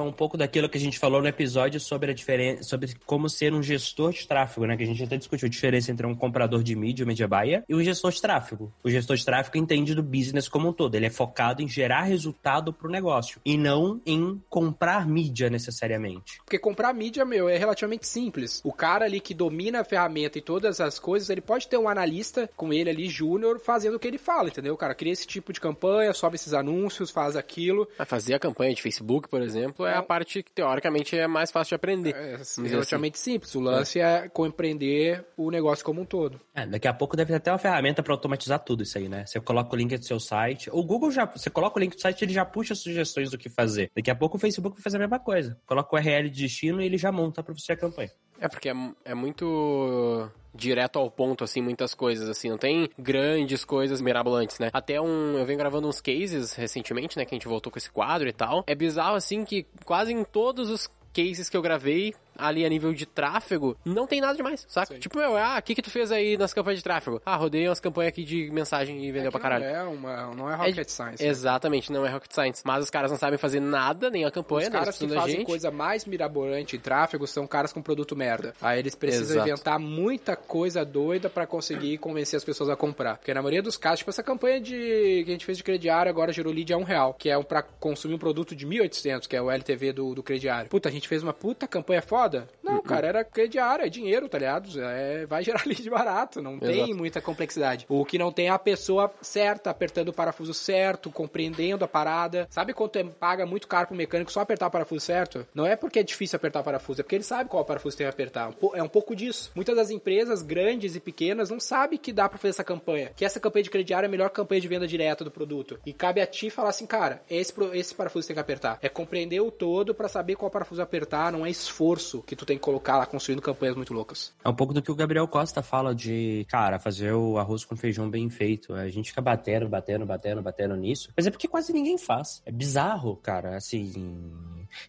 um 0.00 0.12
pouco 0.12 0.36
daquilo 0.36 0.68
que 0.68 0.78
a 0.78 0.80
gente 0.80 0.98
falou 0.98 1.20
no 1.20 1.28
episódio 1.28 1.80
sobre 1.80 2.10
a 2.10 2.14
diferença, 2.14 2.62
sobre 2.62 2.94
como 3.06 3.28
ser 3.28 3.52
um 3.52 3.62
gestor 3.62 4.12
de 4.12 4.26
tráfego, 4.26 4.66
né, 4.66 4.76
que 4.76 4.82
a 4.82 4.86
gente 4.86 5.02
até 5.02 5.16
discutiu 5.16 5.46
a 5.46 5.50
diferença 5.50 5.90
entre 5.90 6.06
um 6.06 6.14
comprador 6.14 6.62
de 6.62 6.74
mídia, 6.74 7.06
media 7.06 7.28
e 7.68 7.74
um 7.74 7.82
gestor 7.82 8.12
de 8.12 8.20
tráfego. 8.20 8.72
O 8.82 8.90
gestor 8.90 9.16
de 9.16 9.24
tráfego 9.24 9.58
entende 9.58 9.94
do 9.94 10.02
business 10.02 10.48
como 10.48 10.68
um 10.68 10.72
todo, 10.72 10.94
ele 10.94 11.06
é 11.06 11.10
focado 11.10 11.62
em 11.62 11.68
gerar 11.68 12.02
resultado 12.02 12.72
pro 12.72 12.90
negócio, 12.90 13.40
e 13.44 13.56
não 13.56 14.00
em 14.06 14.40
comprar 14.48 15.06
mídia 15.06 15.50
necessariamente. 15.50 16.38
Porque 16.44 16.58
comprar 16.58 16.92
mídia, 16.92 17.24
meu, 17.24 17.48
é 17.48 17.56
relativamente 17.56 18.06
simples. 18.06 18.60
O 18.64 18.72
cara 18.72 19.04
ali 19.04 19.20
que 19.20 19.34
domina 19.34 19.80
a 19.80 19.84
ferramenta 19.84 20.38
e 20.38 20.42
todas 20.42 20.80
as 20.80 20.98
coisas, 20.98 21.30
ele 21.30 21.40
pode 21.40 21.68
ter 21.68 21.78
um 21.78 21.88
analista 21.88 22.48
com 22.56 22.72
ele 22.72 22.90
ali, 22.90 23.08
júnior, 23.08 23.60
fazendo 23.60 23.94
o 23.94 23.98
que 23.98 24.08
ele 24.08 24.18
fala, 24.18 24.48
entendeu? 24.48 24.74
O 24.74 24.78
cara 24.78 24.94
cria 24.94 25.12
esse 25.12 25.26
tipo 25.26 25.52
de 25.52 25.60
campanha, 25.60 26.12
sobe 26.12 26.36
esses 26.36 26.52
anúncios, 26.52 27.10
faz 27.10 27.36
aquilo. 27.36 27.88
Vai 27.96 28.06
fazer 28.06 28.34
a 28.34 28.38
campanha 28.38 28.74
de 28.74 28.82
Facebook, 28.82 29.28
por 29.28 29.42
exemplo, 29.42 29.86
é, 29.86 29.92
é 29.92 29.96
a 29.96 30.02
parte 30.02 30.42
que 30.42 30.52
teoricamente 30.52 31.16
é 31.16 31.26
mais 31.26 31.50
fácil 31.50 31.70
de 31.70 31.74
aprender. 31.76 32.14
É, 32.14 32.34
é 32.34 32.68
relativamente 32.68 33.14
assim. 33.14 33.32
simples. 33.32 33.54
O 33.54 33.60
lance 33.60 34.00
é. 34.00 34.24
é 34.24 34.28
compreender 34.28 35.24
o 35.36 35.50
negócio 35.50 35.84
como 35.84 36.00
um 36.00 36.04
todo. 36.04 36.40
É, 36.54 36.66
daqui 36.66 36.88
a 36.88 36.92
pouco 36.92 37.16
deve 37.16 37.23
ter 37.26 37.34
até 37.34 37.50
uma 37.50 37.58
ferramenta 37.58 38.02
para 38.02 38.12
automatizar 38.12 38.58
tudo 38.58 38.82
isso 38.82 38.98
aí, 38.98 39.08
né? 39.08 39.24
Você 39.26 39.40
coloca 39.40 39.74
o 39.74 39.76
link 39.76 39.96
do 39.96 40.04
seu 40.04 40.20
site. 40.20 40.70
O 40.72 40.82
Google 40.82 41.10
já. 41.10 41.26
Você 41.26 41.50
coloca 41.50 41.78
o 41.78 41.80
link 41.80 41.94
do 41.94 42.00
site 42.00 42.24
ele 42.24 42.32
já 42.32 42.44
puxa 42.44 42.74
sugestões 42.74 43.30
do 43.30 43.38
que 43.38 43.48
fazer. 43.48 43.90
Daqui 43.94 44.10
a 44.10 44.14
pouco 44.14 44.36
o 44.36 44.40
Facebook 44.40 44.76
vai 44.76 44.82
fazer 44.82 44.96
a 44.96 45.00
mesma 45.00 45.18
coisa. 45.18 45.58
Coloca 45.66 45.94
o 45.94 45.98
URL 45.98 46.28
de 46.30 46.42
destino 46.42 46.80
e 46.80 46.86
ele 46.86 46.98
já 46.98 47.10
monta 47.10 47.42
para 47.42 47.54
você 47.54 47.72
a 47.72 47.76
campanha. 47.76 48.10
É 48.40 48.48
porque 48.48 48.68
é, 48.68 48.74
é 49.04 49.14
muito 49.14 50.30
direto 50.54 50.98
ao 50.98 51.10
ponto, 51.10 51.42
assim, 51.42 51.60
muitas 51.60 51.94
coisas, 51.94 52.28
assim, 52.28 52.48
não 52.48 52.58
tem 52.58 52.88
grandes 52.98 53.64
coisas 53.64 54.00
mirabolantes, 54.00 54.58
né? 54.58 54.70
Até 54.72 55.00
um, 55.00 55.36
eu 55.36 55.44
venho 55.44 55.58
gravando 55.58 55.88
uns 55.88 56.00
cases 56.00 56.54
recentemente, 56.54 57.16
né, 57.16 57.24
que 57.24 57.34
a 57.34 57.36
gente 57.36 57.48
voltou 57.48 57.72
com 57.72 57.78
esse 57.78 57.90
quadro 57.90 58.28
e 58.28 58.32
tal. 58.32 58.62
É 58.66 58.74
bizarro, 58.74 59.16
assim, 59.16 59.44
que 59.44 59.66
quase 59.84 60.12
em 60.12 60.22
todos 60.24 60.70
os 60.70 60.88
cases 61.12 61.48
que 61.48 61.56
eu 61.56 61.62
gravei, 61.62 62.14
ali 62.36 62.64
a 62.64 62.68
nível 62.68 62.92
de 62.92 63.06
tráfego, 63.06 63.76
não 63.84 64.06
tem 64.06 64.20
nada 64.20 64.34
demais, 64.34 64.64
saca? 64.68 64.94
Sim. 64.94 65.00
Tipo, 65.00 65.18
meu, 65.18 65.36
ah, 65.36 65.56
o 65.58 65.62
que 65.62 65.74
que 65.74 65.82
tu 65.82 65.90
fez 65.90 66.10
aí 66.12 66.36
nas 66.36 66.52
campanhas 66.52 66.78
de 66.78 66.84
tráfego? 66.84 67.20
Ah, 67.24 67.36
rodei 67.36 67.68
umas 67.68 67.80
campanhas 67.80 68.08
aqui 68.08 68.24
de 68.24 68.50
mensagem 68.50 69.04
e 69.04 69.12
vendeu 69.12 69.28
é 69.28 69.30
pra 69.30 69.40
caralho. 69.40 69.64
Não 69.64 69.70
é, 69.70 69.82
uma, 69.82 70.34
não 70.34 70.50
é 70.50 70.54
rocket 70.54 70.78
é, 70.78 70.84
science. 70.84 71.22
Né? 71.22 71.28
Exatamente, 71.28 71.92
não 71.92 72.04
é 72.06 72.10
rocket 72.10 72.32
science. 72.32 72.62
Mas 72.64 72.84
os 72.84 72.90
caras 72.90 73.10
não 73.10 73.18
sabem 73.18 73.38
fazer 73.38 73.60
nada, 73.60 74.10
nem 74.10 74.24
a 74.24 74.30
campanha, 74.30 74.68
Os 74.68 74.72
caras 74.72 74.98
que 74.98 75.08
fazem 75.08 75.36
gente. 75.36 75.46
coisa 75.46 75.70
mais 75.70 76.04
mirabolante 76.04 76.76
em 76.76 76.80
tráfego 76.80 77.26
são 77.26 77.46
caras 77.46 77.72
com 77.72 77.82
produto 77.82 78.16
merda. 78.16 78.54
Aí 78.60 78.78
eles 78.78 78.94
precisam 78.94 79.36
Exato. 79.36 79.48
inventar 79.48 79.78
muita 79.78 80.36
coisa 80.36 80.84
doida 80.84 81.28
para 81.28 81.46
conseguir 81.46 81.98
convencer 81.98 82.36
as 82.36 82.44
pessoas 82.44 82.70
a 82.70 82.76
comprar. 82.76 83.18
Porque 83.18 83.32
na 83.32 83.40
maioria 83.40 83.62
dos 83.62 83.76
casos, 83.76 84.00
tipo 84.00 84.10
essa 84.10 84.22
campanha 84.22 84.60
de 84.60 85.22
que 85.24 85.30
a 85.30 85.32
gente 85.32 85.44
fez 85.44 85.58
de 85.58 85.64
crediário 85.64 86.10
agora 86.10 86.32
gerou 86.32 86.52
lead 86.52 86.72
a 86.72 86.76
um 86.76 86.82
real, 86.82 87.14
que 87.14 87.30
é 87.30 87.36
um 87.36 87.42
pra 87.42 87.62
consumir 87.62 88.14
um 88.14 88.18
produto 88.18 88.54
de 88.54 88.66
1.800, 88.66 89.26
que 89.26 89.36
é 89.36 89.42
o 89.42 89.50
LTV 89.50 89.92
do, 89.92 90.14
do 90.14 90.22
crediário. 90.22 90.68
Puta, 90.68 90.88
a 90.88 90.92
gente 90.92 91.08
fez 91.08 91.22
uma 91.22 91.32
puta 91.32 91.66
campanha 91.66 92.02
foda? 92.24 92.48
Não, 92.62 92.82
cara 92.82 92.94
cara, 92.94 93.06
era 93.06 93.24
crediário, 93.24 93.84
é 93.84 93.88
dinheiro, 93.88 94.28
tá 94.28 94.38
ligado? 94.38 94.68
É, 94.80 95.26
vai 95.26 95.42
gerar 95.44 95.64
lead 95.66 95.88
barato, 95.90 96.40
não 96.40 96.54
Exato. 96.54 96.72
tem 96.72 96.94
muita 96.94 97.20
complexidade. 97.20 97.86
O 97.88 98.04
que 98.04 98.18
não 98.18 98.32
tem 98.32 98.46
é 98.46 98.50
a 98.50 98.58
pessoa 98.58 99.12
certa, 99.20 99.70
apertando 99.70 100.08
o 100.08 100.12
parafuso 100.12 100.54
certo, 100.54 101.10
compreendendo 101.10 101.84
a 101.84 101.88
parada. 101.88 102.46
Sabe 102.50 102.72
quanto 102.72 102.96
é, 102.96 103.04
paga 103.04 103.44
muito 103.44 103.68
caro 103.68 103.88
pro 103.88 103.96
mecânico 103.96 104.32
só 104.32 104.40
apertar 104.40 104.66
o 104.66 104.70
parafuso 104.70 105.04
certo? 105.04 105.46
Não 105.54 105.66
é 105.66 105.76
porque 105.76 105.98
é 105.98 106.02
difícil 106.02 106.36
apertar 106.36 106.60
o 106.60 106.64
parafuso, 106.64 107.00
é 107.00 107.02
porque 107.02 107.16
ele 107.16 107.24
sabe 107.24 107.50
qual 107.50 107.64
parafuso 107.64 107.96
tem 107.96 108.06
que 108.06 108.12
apertar. 108.12 108.52
É 108.74 108.82
um 108.82 108.88
pouco 108.88 109.14
disso. 109.14 109.50
Muitas 109.54 109.76
das 109.76 109.90
empresas 109.90 110.42
grandes 110.42 110.96
e 110.96 111.00
pequenas 111.00 111.50
não 111.50 111.60
sabem 111.60 111.98
que 111.98 112.12
dá 112.12 112.28
pra 112.28 112.38
fazer 112.38 112.50
essa 112.50 112.64
campanha. 112.64 113.12
Que 113.16 113.24
essa 113.24 113.40
campanha 113.40 113.64
de 113.64 113.70
crediário 113.70 114.06
é 114.06 114.08
a 114.08 114.10
melhor 114.10 114.30
campanha 114.30 114.60
de 114.60 114.68
venda 114.68 114.86
direta 114.86 115.24
do 115.24 115.30
produto. 115.30 115.78
E 115.84 115.92
cabe 115.92 116.20
a 116.20 116.26
ti 116.26 116.50
falar 116.50 116.70
assim, 116.70 116.86
cara, 116.86 117.22
esse, 117.28 117.52
esse 117.72 117.94
parafuso 117.94 118.26
tem 118.26 118.34
que 118.34 118.40
apertar. 118.40 118.78
É 118.80 118.88
compreender 118.88 119.40
o 119.40 119.50
todo 119.50 119.94
para 119.94 120.08
saber 120.08 120.36
qual 120.36 120.50
parafuso 120.50 120.80
apertar, 120.80 121.32
não 121.32 121.44
é 121.44 121.50
esforço 121.50 122.13
que 122.22 122.36
tu 122.36 122.44
tem 122.44 122.56
que 122.56 122.62
colocar 122.62 122.98
lá 122.98 123.06
construindo 123.06 123.42
campanhas 123.42 123.76
muito 123.76 123.92
loucas. 123.92 124.32
É 124.44 124.48
um 124.48 124.54
pouco 124.54 124.72
do 124.72 124.82
que 124.82 124.90
o 124.90 124.94
Gabriel 124.94 125.26
Costa 125.28 125.62
fala 125.62 125.94
de, 125.94 126.46
cara, 126.48 126.78
fazer 126.78 127.12
o 127.12 127.38
arroz 127.38 127.64
com 127.64 127.76
feijão 127.76 128.08
bem 128.08 128.28
feito. 128.30 128.74
A 128.74 128.88
gente 128.88 129.10
fica 129.10 129.20
batendo, 129.20 129.68
batendo, 129.68 130.06
batendo, 130.06 130.42
batendo 130.42 130.76
nisso. 130.76 131.10
Mas 131.16 131.26
é 131.26 131.30
porque 131.30 131.48
quase 131.48 131.72
ninguém 131.72 131.98
faz. 131.98 132.42
É 132.44 132.52
bizarro, 132.52 133.16
cara, 133.16 133.56
assim. 133.56 133.92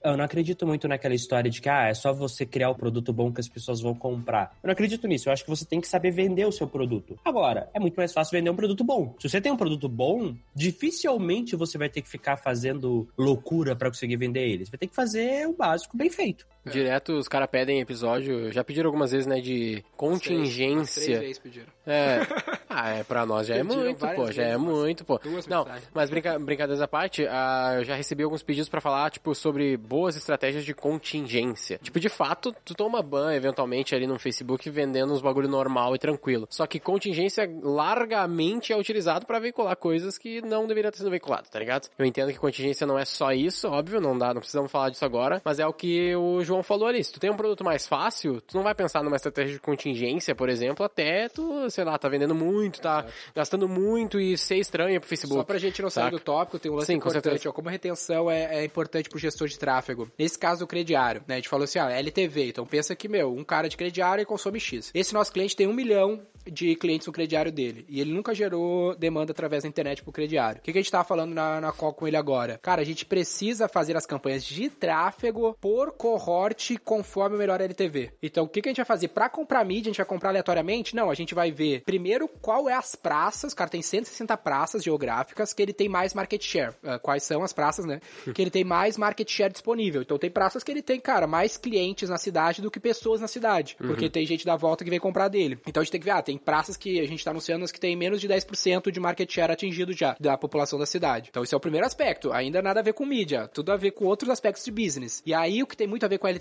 Eu 0.04 0.18
não 0.18 0.26
acredito 0.26 0.66
muito 0.66 0.88
naquela 0.88 1.14
história 1.14 1.50
de 1.50 1.62
que, 1.62 1.70
ah, 1.70 1.88
é 1.88 1.94
só 1.94 2.14
você 2.14 2.46
criar 2.46 2.70
o 2.70 2.76
produto 2.76 3.14
bom 3.14 3.32
que 3.32 3.42
as 3.42 3.48
pessoas 3.48 3.82
vão 3.82 3.94
comprar. 3.94 4.58
Eu 4.64 4.68
não 4.68 4.74
acredito 4.74 5.08
nisso. 5.08 5.30
Eu 5.30 5.34
acho 5.34 5.44
que 5.44 5.50
você 5.50 5.66
tem 5.66 5.80
que 5.80 5.88
saber 5.88 6.12
vender 6.12 6.46
o 6.46 6.52
seu 6.52 6.68
produto. 6.68 7.20
Agora, 7.24 7.70
é 7.74 7.80
muito 7.80 7.96
mais 7.96 8.14
fácil 8.14 8.38
vender 8.38 8.50
um 8.50 8.56
produto 8.56 8.84
bom. 8.84 9.16
Se 9.20 9.30
você 9.30 9.40
tem 9.40 9.52
um 9.52 9.58
produto 9.58 9.88
bom, 9.88 10.36
dificilmente 10.54 11.56
você 11.56 11.78
vai 11.78 11.90
ter 11.90 12.02
que 12.02 12.10
ficar 12.10 12.38
fazendo 12.38 13.08
loucura 13.18 13.76
para 13.76 13.90
conseguir 13.90 14.18
vender 14.18 14.48
ele. 14.48 14.66
Você 14.66 14.72
vai 14.72 14.80
ter 14.80 14.88
que 14.88 14.96
fazer 14.96 15.48
o 15.48 15.54
básico 15.54 15.96
bem 15.96 16.10
feito. 16.10 16.48
Direto 16.72 17.14
os 17.14 17.28
caras 17.28 17.50
pedem 17.50 17.80
episódio, 17.80 18.52
já 18.52 18.64
pediram 18.64 18.88
algumas 18.88 19.12
vezes, 19.12 19.28
né, 19.28 19.40
de 19.40 19.84
contingência. 19.96 21.04
Três, 21.04 21.06
três 21.06 21.20
vezes 21.20 21.40
pediram. 21.40 21.68
É. 21.86 22.20
Ah, 22.78 22.90
é, 22.90 23.04
pra 23.06 23.26
nós 23.26 23.48
já 23.48 23.56
é 23.56 23.64
muito, 23.64 24.06
pô, 24.06 24.30
já 24.34 24.44
é 24.44 24.58
muito, 24.58 25.06
pô. 25.06 25.18
Não, 25.48 25.66
mas 25.94 26.10
brinca, 26.10 26.38
brincadeiras 26.38 26.82
à 26.82 26.88
parte, 26.90 27.26
ah, 27.26 27.76
eu 27.78 27.86
já 27.86 27.96
recebi 27.96 28.22
alguns 28.22 28.44
pedidos 28.44 28.68
para 28.68 28.82
falar, 28.82 29.10
tipo, 29.12 29.34
sobre 29.34 29.78
boas 29.78 30.18
estratégias 30.18 30.66
de 30.66 30.74
contingência. 30.74 31.80
Tipo, 31.82 32.02
de 32.02 32.10
fato, 32.10 32.54
tu 32.66 32.74
toma 32.74 33.02
ban, 33.02 33.34
eventualmente, 33.34 33.96
ali 33.96 34.06
no 34.06 34.20
Facebook, 34.20 34.70
vendendo 34.70 35.14
uns 35.14 35.22
bagulho 35.22 35.48
normal 35.48 35.96
e 35.96 36.00
tranquilo. 36.00 36.48
Só 36.50 36.68
que 36.68 36.78
contingência 36.78 37.50
largamente 37.64 38.74
é 38.74 38.78
utilizado 38.78 39.26
para 39.26 39.40
veicular 39.40 39.78
coisas 39.78 40.18
que 40.18 40.42
não 40.42 40.68
deveriam 40.68 40.92
ter 40.92 40.98
sido 40.98 41.10
veiculadas, 41.10 41.48
tá 41.48 41.58
ligado? 41.58 41.88
Eu 41.98 42.06
entendo 42.06 42.34
que 42.34 42.40
contingência 42.40 42.86
não 42.86 43.00
é 43.00 43.06
só 43.06 43.32
isso, 43.32 43.70
óbvio, 43.70 44.02
não 44.02 44.18
dá, 44.18 44.34
não 44.34 44.42
precisamos 44.42 44.70
falar 44.70 44.90
disso 44.90 45.06
agora, 45.06 45.42
mas 45.46 45.60
é 45.60 45.66
o 45.66 45.72
que 45.72 46.14
o 46.16 46.44
João 46.44 46.55
falou 46.64 46.88
ali. 46.88 47.04
Se 47.04 47.12
tu 47.12 47.20
tem 47.20 47.30
um 47.30 47.38
produto 47.38 47.64
mais 47.64 47.88
fácil, 47.88 48.42
tu 48.42 48.56
não 48.56 48.64
vai 48.64 48.76
pensar 48.76 49.04
numa 49.04 49.16
estratégia 49.16 49.54
de 49.54 49.60
contingência, 49.60 50.36
por 50.36 50.50
exemplo, 50.50 50.86
até 50.86 51.30
tu, 51.30 51.70
sei 51.70 51.84
lá, 51.84 51.98
tá 51.98 52.10
vendendo 52.10 52.36
muito, 52.36 52.82
tá 52.82 53.00
Exato. 53.00 53.14
gastando 53.36 53.68
muito 53.68 54.20
e 54.20 54.38
ser 54.38 54.58
estranho 54.58 55.00
pro 55.00 55.10
Facebook. 55.10 55.40
Só 55.40 55.46
pra 55.46 55.58
gente 55.58 55.82
não 55.82 55.90
sair 55.90 56.12
do 56.12 56.20
tópico, 56.20 56.60
tem 56.60 56.72
um 56.72 56.76
lance 56.76 56.88
Sim, 56.88 56.96
importante, 56.96 57.48
ó, 57.48 57.52
como 57.52 57.70
retenção 57.70 58.30
é, 58.30 58.58
é, 58.58 58.66
importante 58.66 59.10
pro 59.10 59.20
gestor 59.20 59.48
de 59.48 59.58
tráfego. 59.58 60.10
Nesse 60.18 60.38
caso, 60.38 60.64
o 60.66 60.68
crediário, 60.68 61.24
né? 61.28 61.36
A 61.36 61.38
gente 61.38 61.50
falou 61.50 61.64
assim, 61.64 61.80
ó, 61.80 61.88
LTV. 61.88 62.50
Então 62.50 62.66
pensa 62.66 62.96
que, 62.96 63.08
meu, 63.08 63.34
um 63.34 63.44
cara 63.44 63.70
de 63.70 63.78
crediário 63.78 64.26
consome 64.26 64.60
X. 64.60 64.92
Esse 64.94 65.14
nosso 65.14 65.32
cliente 65.32 65.56
tem 65.56 65.68
um 65.68 65.74
milhão 65.74 66.22
de 66.52 66.76
clientes 66.76 67.08
no 67.08 67.14
crediário 67.14 67.52
dele. 67.52 67.86
E 67.90 68.00
ele 68.00 68.14
nunca 68.14 68.34
gerou 68.34 68.96
demanda 68.96 69.32
através 69.32 69.64
da 69.64 69.70
internet 69.70 70.04
pro 70.04 70.12
crediário. 70.12 70.60
O 70.60 70.62
que, 70.62 70.72
que 70.72 70.78
a 70.78 70.82
gente 70.82 70.92
tava 70.92 71.04
falando 71.04 71.34
na, 71.34 71.60
na 71.60 71.72
call 71.72 71.94
com 71.94 72.08
ele 72.08 72.18
agora? 72.18 72.60
Cara, 72.62 72.82
a 72.82 72.86
gente 72.86 73.06
precisa 73.06 73.68
fazer 73.68 73.98
as 73.98 74.06
campanhas 74.06 74.44
de 74.44 74.70
tráfego 74.70 75.58
por 75.60 75.92
cohort 75.94 76.45
conforme 76.84 77.36
o 77.36 77.40
melhor 77.40 77.62
LTV. 77.62 78.12
Então, 78.22 78.46
o 78.46 78.48
que, 78.48 78.62
que 78.62 78.70
a 78.70 78.72
gente 78.72 78.78
vai 78.78 78.86
fazer? 78.86 79.08
Para 79.10 79.30
comprar 79.30 79.64
mídia, 79.66 79.90
a 79.90 79.92
gente 79.92 79.98
vai 79.98 80.06
comprar 80.06 80.30
aleatoriamente? 80.30 80.96
Não, 80.96 81.10
a 81.10 81.16
gente 81.16 81.34
vai 81.34 81.52
ver 81.52 81.82
primeiro 81.86 82.28
qual 82.28 82.70
é 82.70 82.74
as 82.74 82.96
praças, 82.96 83.54
o 83.54 83.56
cara 83.56 83.70
tem 83.70 83.82
160 83.82 84.36
praças 84.38 84.84
geográficas 84.84 85.54
que 85.54 85.62
ele 85.62 85.74
tem 85.74 85.90
mais 85.90 86.14
market 86.14 86.44
share. 86.44 86.74
Uh, 86.84 87.00
quais 87.02 87.24
são 87.24 87.44
as 87.44 87.54
praças, 87.54 87.86
né? 87.86 88.00
que 88.34 88.42
ele 88.42 88.52
tem 88.52 88.64
mais 88.64 88.98
market 88.98 89.30
share 89.30 89.52
disponível. 89.52 90.02
Então, 90.02 90.18
tem 90.18 90.30
praças 90.30 90.64
que 90.64 90.72
ele 90.72 90.82
tem, 90.82 91.00
cara, 91.00 91.28
mais 91.28 91.58
clientes 91.58 92.10
na 92.10 92.18
cidade 92.18 92.62
do 92.62 92.72
que 92.72 92.80
pessoas 92.80 93.22
na 93.22 93.28
cidade. 93.28 93.76
Uhum. 93.80 93.88
Porque 93.88 94.10
tem 94.10 94.26
gente 94.26 94.46
da 94.46 94.56
volta 94.56 94.84
que 94.84 94.90
vem 94.90 95.00
comprar 95.00 95.28
dele. 95.28 95.58
Então, 95.68 95.82
a 95.82 95.84
gente 95.84 95.92
tem 95.92 96.02
que 96.02 96.06
ver, 96.06 96.12
ah, 96.12 96.22
tem 96.22 96.38
praças 96.38 96.78
que 96.78 97.00
a 97.00 97.08
gente 97.08 97.24
tá 97.24 97.32
anunciando 97.32 97.66
que 97.66 97.80
tem 97.80 97.96
menos 97.96 98.22
de 98.22 98.28
10% 98.28 98.92
de 98.92 99.00
market 99.00 99.32
share 99.32 99.52
atingido 99.52 99.92
já 99.94 100.16
da 100.20 100.38
população 100.38 100.78
da 100.78 100.86
cidade. 100.86 101.30
Então, 101.30 101.44
esse 101.44 101.54
é 101.54 101.58
o 101.58 101.60
primeiro 101.60 101.86
aspecto. 101.86 102.32
Ainda 102.32 102.62
nada 102.62 102.80
a 102.80 102.84
ver 102.84 102.94
com 102.94 103.06
mídia, 103.06 103.48
tudo 103.48 103.72
a 103.72 103.78
ver 103.78 103.92
com 103.92 104.06
outros 104.06 104.30
aspectos 104.30 104.64
de 104.64 104.72
business. 104.72 105.22
E 105.26 105.34
aí, 105.34 105.64
o 105.64 105.68
que 105.68 105.76
tem 105.76 105.88
muito 105.88 106.06
a 106.06 106.10
ver 106.10 106.18
com 106.18 106.28
a 106.28 106.32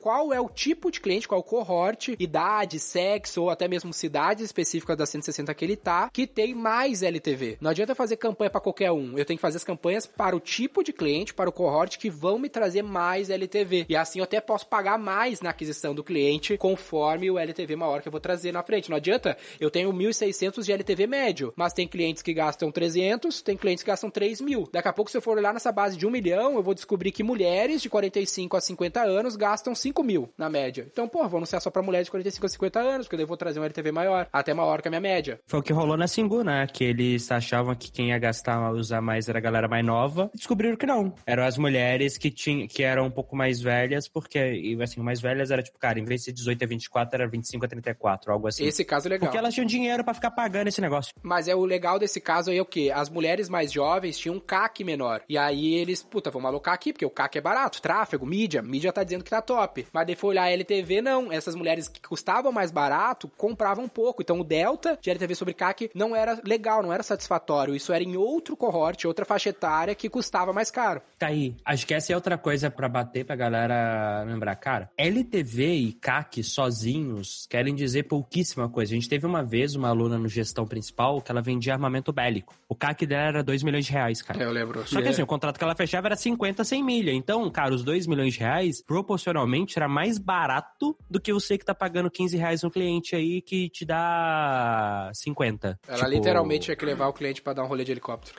Qual 0.00 0.32
é 0.32 0.40
o 0.40 0.48
tipo 0.48 0.90
de 0.90 1.00
cliente, 1.00 1.28
qual 1.28 1.40
é 1.40 1.42
o 1.42 1.44
cohort, 1.44 2.14
idade, 2.18 2.78
sexo 2.78 3.42
ou 3.42 3.50
até 3.50 3.68
mesmo 3.68 3.92
cidades 3.92 4.44
específicas 4.44 4.96
da 4.96 5.06
160 5.06 5.52
que 5.54 5.64
ele 5.64 5.76
tá, 5.76 6.10
que 6.12 6.26
tem 6.26 6.54
mais 6.54 7.02
LTV. 7.02 7.58
Não 7.60 7.70
adianta 7.70 7.94
fazer 7.94 8.16
campanha 8.16 8.50
para 8.50 8.60
qualquer 8.60 8.92
um. 8.92 9.18
Eu 9.18 9.24
tenho 9.24 9.38
que 9.38 9.42
fazer 9.42 9.56
as 9.56 9.64
campanhas 9.64 10.06
para 10.06 10.36
o 10.36 10.40
tipo 10.40 10.82
de 10.82 10.92
cliente, 10.92 11.34
para 11.34 11.50
o 11.50 11.52
cohort 11.52 11.98
que 11.98 12.10
vão 12.10 12.38
me 12.38 12.48
trazer 12.48 12.82
mais 12.82 13.30
LTV. 13.30 13.86
E 13.88 13.96
assim 13.96 14.18
eu 14.18 14.24
até 14.24 14.40
posso 14.40 14.66
pagar 14.66 14.98
mais 14.98 15.40
na 15.40 15.50
aquisição 15.50 15.94
do 15.94 16.04
cliente 16.04 16.56
conforme 16.56 17.30
o 17.30 17.38
LTV 17.38 17.76
maior 17.76 18.02
que 18.02 18.08
eu 18.08 18.12
vou 18.12 18.20
trazer 18.20 18.52
na 18.52 18.62
frente. 18.62 18.90
Não 18.90 18.96
adianta, 18.96 19.36
eu 19.58 19.70
tenho 19.70 19.92
1.600 19.92 20.64
de 20.64 20.72
LTV 20.72 21.06
médio, 21.06 21.52
mas 21.56 21.72
tem 21.72 21.86
clientes 21.86 22.22
que 22.22 22.32
gastam 22.32 22.70
300, 22.70 23.42
tem 23.42 23.56
clientes 23.56 23.82
que 23.82 23.90
gastam 23.90 24.10
3 24.10 24.40
mil. 24.40 24.68
Daqui 24.72 24.88
a 24.88 24.92
pouco, 24.92 25.10
se 25.10 25.16
eu 25.16 25.22
for 25.22 25.36
olhar 25.36 25.52
nessa 25.52 25.72
base 25.72 25.96
de 25.96 26.06
1 26.06 26.10
milhão, 26.10 26.54
eu 26.54 26.62
vou 26.62 26.74
descobrir 26.74 27.12
que 27.12 27.22
mulheres 27.22 27.82
de 27.82 27.88
45 27.88 28.56
a 28.56 28.60
50 28.60 29.02
anos 29.02 29.36
gastam 29.40 29.74
5 29.74 30.02
mil 30.04 30.32
na 30.38 30.48
média. 30.48 30.86
Então, 30.90 31.08
pô, 31.08 31.26
vou 31.28 31.38
anunciar 31.38 31.60
só 31.60 31.70
pra 31.70 31.82
mulheres 31.82 32.06
de 32.06 32.10
45 32.12 32.46
a 32.46 32.48
50 32.48 32.80
anos, 32.80 33.06
porque 33.06 33.16
daí 33.16 33.24
eu 33.24 33.28
vou 33.28 33.36
trazer 33.36 33.58
um 33.58 33.64
LTV 33.64 33.90
maior, 33.90 34.28
até 34.32 34.54
maior 34.54 34.80
que 34.82 34.88
a 34.88 34.90
minha 34.90 35.00
média. 35.00 35.40
Foi 35.46 35.60
o 35.60 35.62
que 35.62 35.72
rolou 35.72 35.96
na 35.96 36.06
Singu, 36.06 36.44
né? 36.44 36.66
Que 36.66 36.84
eles 36.84 37.30
achavam 37.32 37.74
que 37.74 37.90
quem 37.90 38.10
ia 38.10 38.18
gastar, 38.18 38.70
usar 38.72 39.00
mais 39.00 39.28
era 39.28 39.38
a 39.38 39.42
galera 39.42 39.66
mais 39.66 39.84
nova. 39.84 40.30
Descobriram 40.34 40.76
que 40.76 40.86
não. 40.86 41.14
Eram 41.26 41.44
as 41.44 41.56
mulheres 41.58 42.16
que, 42.18 42.30
tinham, 42.30 42.68
que 42.68 42.82
eram 42.82 43.06
um 43.06 43.10
pouco 43.10 43.34
mais 43.34 43.60
velhas, 43.60 44.06
porque, 44.06 44.76
assim, 44.82 45.00
mais 45.00 45.20
velhas 45.20 45.50
era 45.50 45.62
tipo, 45.62 45.78
cara, 45.78 45.98
em 45.98 46.04
vez 46.04 46.22
de 46.24 46.32
18 46.32 46.62
a 46.62 46.66
24, 46.66 47.14
era 47.14 47.28
25 47.28 47.64
a 47.64 47.68
34, 47.68 48.32
algo 48.32 48.46
assim. 48.46 48.64
Esse 48.64 48.84
caso 48.84 49.08
é 49.08 49.10
legal. 49.10 49.28
Porque 49.28 49.38
elas 49.38 49.54
tinham 49.54 49.66
dinheiro 49.66 50.04
para 50.04 50.14
ficar 50.14 50.30
pagando 50.30 50.68
esse 50.68 50.80
negócio. 50.80 51.12
Mas 51.22 51.48
é 51.48 51.54
o 51.54 51.64
legal 51.64 51.98
desse 51.98 52.20
caso 52.20 52.50
aí 52.50 52.58
é 52.58 52.62
o 52.62 52.66
quê? 52.66 52.90
As 52.94 53.08
mulheres 53.08 53.48
mais 53.48 53.72
jovens 53.72 54.18
tinham 54.18 54.36
um 54.36 54.40
CAC 54.40 54.84
menor. 54.84 55.22
E 55.28 55.38
aí 55.38 55.74
eles, 55.74 56.02
puta, 56.02 56.30
vamos 56.30 56.48
alocar 56.48 56.74
aqui, 56.74 56.92
porque 56.92 57.06
o 57.06 57.10
CAC 57.10 57.38
é 57.38 57.40
barato. 57.40 57.80
Tráfego, 57.80 58.26
mídia, 58.26 58.62
mídia 58.62 58.92
tá 58.92 59.02
dizendo 59.02 59.19
que 59.24 59.30
tá 59.30 59.42
top. 59.42 59.86
Mas 59.92 60.06
daí 60.06 60.16
foi 60.16 60.30
olhar 60.30 60.44
a 60.44 60.50
LTV, 60.50 61.02
não. 61.02 61.32
Essas 61.32 61.54
mulheres 61.54 61.88
que 61.88 62.00
custavam 62.00 62.52
mais 62.52 62.70
barato 62.70 63.30
compravam 63.36 63.88
pouco. 63.88 64.22
Então 64.22 64.40
o 64.40 64.44
delta 64.44 64.98
de 65.00 65.10
LTV 65.10 65.34
sobre 65.34 65.54
CAC 65.54 65.90
não 65.94 66.14
era 66.14 66.40
legal, 66.44 66.82
não 66.82 66.92
era 66.92 67.02
satisfatório. 67.02 67.74
Isso 67.74 67.92
era 67.92 68.02
em 68.02 68.16
outro 68.16 68.56
cohort, 68.56 69.04
outra 69.06 69.24
faixa 69.24 69.50
etária 69.50 69.94
que 69.94 70.08
custava 70.08 70.52
mais 70.52 70.70
caro. 70.70 71.02
Tá 71.18 71.28
aí. 71.28 71.54
Acho 71.64 71.86
que 71.86 71.94
essa 71.94 72.12
é 72.12 72.16
outra 72.16 72.36
coisa 72.38 72.70
para 72.70 72.88
bater 72.88 73.24
pra 73.24 73.36
galera 73.36 74.24
lembrar. 74.24 74.56
Cara, 74.56 74.90
LTV 74.96 75.74
e 75.74 75.92
CAC 75.92 76.42
sozinhos 76.42 77.46
querem 77.48 77.74
dizer 77.74 78.04
pouquíssima 78.04 78.68
coisa. 78.68 78.92
A 78.92 78.96
gente 78.96 79.08
teve 79.08 79.26
uma 79.26 79.42
vez 79.42 79.74
uma 79.74 79.88
aluna 79.88 80.18
no 80.18 80.28
gestão 80.28 80.66
principal 80.66 81.20
que 81.20 81.30
ela 81.30 81.42
vendia 81.42 81.72
armamento 81.72 82.12
bélico. 82.12 82.54
O 82.68 82.74
CAC 82.74 83.06
dela 83.06 83.28
era 83.28 83.42
2 83.42 83.62
milhões 83.62 83.86
de 83.86 83.92
reais, 83.92 84.22
cara. 84.22 84.42
Eu 84.42 84.52
lembro. 84.52 84.86
Só 84.86 85.00
que 85.00 85.08
assim, 85.08 85.22
o 85.22 85.26
contrato 85.26 85.58
que 85.58 85.64
ela 85.64 85.74
fechava 85.74 86.08
era 86.08 86.16
50, 86.16 86.64
100 86.64 86.84
milha. 86.84 87.12
Então, 87.12 87.48
cara, 87.50 87.74
os 87.74 87.82
2 87.82 88.06
milhões 88.06 88.34
de 88.34 88.40
reais, 88.40 88.82
proporcionalmente, 89.10 89.76
era 89.76 89.88
mais 89.88 90.18
barato 90.18 90.96
do 91.08 91.20
que 91.20 91.32
você 91.32 91.58
que 91.58 91.64
tá 91.64 91.74
pagando 91.74 92.08
15 92.08 92.36
reais 92.36 92.62
no 92.62 92.70
cliente 92.70 93.16
aí 93.16 93.42
que 93.42 93.68
te 93.68 93.84
dá 93.84 95.10
50. 95.12 95.80
Ela 95.88 95.96
tipo... 95.96 96.10
literalmente 96.10 96.66
tinha 96.66 96.76
que 96.76 96.84
levar 96.84 97.08
o 97.08 97.12
cliente 97.12 97.42
para 97.42 97.54
dar 97.54 97.64
um 97.64 97.66
rolê 97.66 97.82
de 97.82 97.90
helicóptero. 97.90 98.38